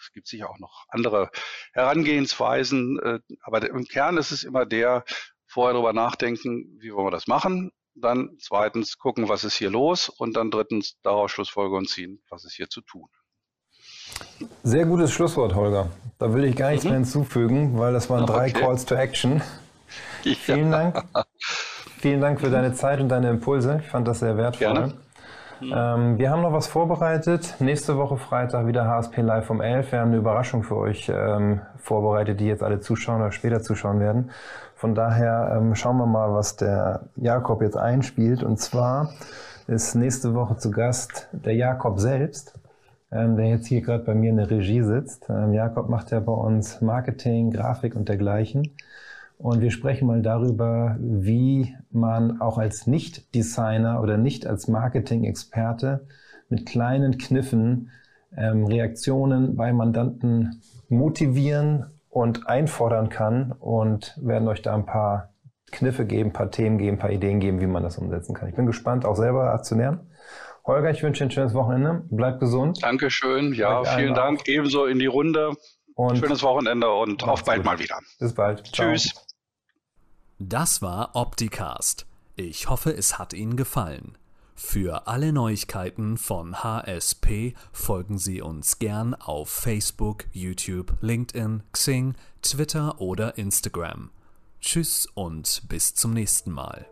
es 0.00 0.12
gibt 0.12 0.28
sicher 0.28 0.48
auch 0.48 0.58
noch 0.58 0.86
andere 0.88 1.30
Herangehensweisen, 1.72 2.98
äh, 3.00 3.20
aber 3.42 3.68
im 3.68 3.84
Kern 3.84 4.16
ist 4.16 4.30
es 4.30 4.44
immer 4.44 4.64
der, 4.64 5.04
vorher 5.46 5.72
darüber 5.72 5.92
nachdenken, 5.92 6.78
wie 6.80 6.92
wollen 6.92 7.06
wir 7.06 7.10
das 7.10 7.26
machen, 7.26 7.72
dann 7.94 8.36
zweitens 8.38 8.98
gucken, 8.98 9.28
was 9.28 9.44
ist 9.44 9.56
hier 9.56 9.70
los 9.70 10.08
und 10.08 10.36
dann 10.36 10.50
drittens 10.50 11.00
daraus 11.02 11.32
Schlussfolgerungen 11.32 11.86
ziehen, 11.86 12.22
was 12.28 12.44
ist 12.44 12.54
hier 12.54 12.68
zu 12.68 12.80
tun. 12.82 13.08
Sehr 14.62 14.86
gutes 14.86 15.12
Schlusswort, 15.12 15.54
Holger. 15.54 15.90
Da 16.18 16.34
will 16.34 16.44
ich 16.44 16.56
gar 16.56 16.70
nichts 16.70 16.84
mhm. 16.84 16.90
mehr 16.90 16.98
hinzufügen, 16.98 17.78
weil 17.78 17.92
das 17.92 18.10
waren 18.10 18.26
drei 18.26 18.50
okay. 18.50 18.60
Calls 18.60 18.84
to 18.84 18.94
Action. 18.94 19.42
Ja. 20.24 20.34
Vielen 20.34 20.70
Dank. 20.72 21.02
Vielen 22.00 22.20
Dank 22.20 22.40
für 22.40 22.50
deine 22.50 22.74
Zeit 22.74 23.00
und 23.00 23.08
deine 23.08 23.30
Impulse. 23.30 23.80
Ich 23.82 23.88
fand 23.88 24.06
das 24.06 24.18
sehr 24.18 24.36
wertvoll. 24.36 24.92
Mhm. 25.60 25.72
Ähm, 25.74 26.18
wir 26.18 26.30
haben 26.30 26.42
noch 26.42 26.52
was 26.52 26.66
vorbereitet. 26.66 27.54
Nächste 27.60 27.96
Woche 27.96 28.18
Freitag 28.18 28.66
wieder 28.66 28.86
HSP 28.86 29.22
Live 29.22 29.48
um 29.48 29.60
11. 29.60 29.92
Wir 29.92 30.00
haben 30.00 30.08
eine 30.08 30.18
Überraschung 30.18 30.64
für 30.64 30.76
euch 30.76 31.08
ähm, 31.08 31.60
vorbereitet, 31.78 32.40
die 32.40 32.46
jetzt 32.46 32.62
alle 32.62 32.80
zuschauen 32.80 33.20
oder 33.20 33.32
später 33.32 33.62
zuschauen 33.62 34.00
werden. 34.00 34.30
Von 34.74 34.94
daher 34.94 35.56
ähm, 35.56 35.74
schauen 35.74 35.96
wir 35.96 36.06
mal, 36.06 36.34
was 36.34 36.56
der 36.56 37.02
Jakob 37.16 37.62
jetzt 37.62 37.76
einspielt. 37.76 38.42
Und 38.42 38.58
zwar 38.58 39.12
ist 39.66 39.94
nächste 39.94 40.34
Woche 40.34 40.56
zu 40.56 40.70
Gast 40.70 41.28
der 41.32 41.54
Jakob 41.54 42.00
selbst 42.00 42.57
ähm, 43.10 43.36
der 43.36 43.48
jetzt 43.48 43.66
hier 43.66 43.80
gerade 43.80 44.04
bei 44.04 44.14
mir 44.14 44.30
in 44.30 44.36
der 44.36 44.50
Regie 44.50 44.82
sitzt. 44.82 45.28
Ähm, 45.28 45.52
Jakob 45.52 45.88
macht 45.88 46.10
ja 46.10 46.20
bei 46.20 46.32
uns 46.32 46.80
Marketing, 46.80 47.50
Grafik 47.50 47.96
und 47.96 48.08
dergleichen. 48.08 48.74
Und 49.38 49.60
wir 49.60 49.70
sprechen 49.70 50.08
mal 50.08 50.20
darüber, 50.20 50.96
wie 50.98 51.74
man 51.90 52.40
auch 52.40 52.58
als 52.58 52.86
Nicht-Designer 52.86 54.02
oder 54.02 54.18
nicht 54.18 54.46
als 54.46 54.66
Marketing-Experte 54.66 56.06
mit 56.48 56.66
kleinen 56.66 57.18
Kniffen 57.18 57.90
ähm, 58.36 58.66
Reaktionen 58.66 59.56
bei 59.56 59.72
Mandanten 59.72 60.60
motivieren 60.88 61.86
und 62.10 62.48
einfordern 62.48 63.10
kann 63.10 63.52
und 63.52 64.18
werden 64.20 64.48
euch 64.48 64.62
da 64.62 64.74
ein 64.74 64.86
paar 64.86 65.30
Kniffe 65.70 66.04
geben, 66.06 66.30
ein 66.30 66.32
paar 66.32 66.50
Themen 66.50 66.78
geben, 66.78 66.96
ein 66.96 67.00
paar 67.00 67.12
Ideen 67.12 67.40
geben, 67.40 67.60
wie 67.60 67.66
man 67.66 67.82
das 67.82 67.98
umsetzen 67.98 68.34
kann. 68.34 68.48
Ich 68.48 68.54
bin 68.56 68.66
gespannt, 68.66 69.04
auch 69.04 69.16
selber 69.16 69.52
Aktionären. 69.52 70.00
Holger, 70.68 70.90
ich 70.90 71.02
wünsche 71.02 71.20
dir 71.20 71.28
ein 71.28 71.30
schönes 71.30 71.54
Wochenende. 71.54 72.04
Bleib 72.10 72.40
gesund. 72.40 72.82
Dankeschön. 72.82 73.54
Ja, 73.54 73.82
vielen 73.84 74.14
Dank. 74.14 74.42
Auch. 74.42 74.46
Ebenso 74.46 74.84
in 74.84 74.98
die 74.98 75.06
Runde. 75.06 75.56
Und 75.94 76.18
Schönes 76.18 76.42
Wochenende 76.42 76.88
und 76.90 77.24
auf 77.24 77.42
bald 77.42 77.60
gut. 77.60 77.66
mal 77.66 77.78
wieder. 77.78 77.98
Bis 78.20 78.34
bald. 78.34 78.62
Tschüss. 78.70 79.14
Das 80.38 80.82
war 80.82 81.16
Opticast. 81.16 82.06
Ich 82.36 82.68
hoffe, 82.68 82.90
es 82.90 83.18
hat 83.18 83.32
Ihnen 83.32 83.56
gefallen. 83.56 84.16
Für 84.54 85.08
alle 85.08 85.32
Neuigkeiten 85.32 86.18
von 86.18 86.62
HSP 86.62 87.54
folgen 87.72 88.18
Sie 88.18 88.42
uns 88.42 88.78
gern 88.78 89.14
auf 89.14 89.48
Facebook, 89.48 90.26
YouTube, 90.32 90.98
LinkedIn, 91.00 91.62
Xing, 91.72 92.14
Twitter 92.42 93.00
oder 93.00 93.38
Instagram. 93.38 94.10
Tschüss 94.60 95.06
und 95.14 95.62
bis 95.68 95.94
zum 95.94 96.12
nächsten 96.12 96.52
Mal. 96.52 96.86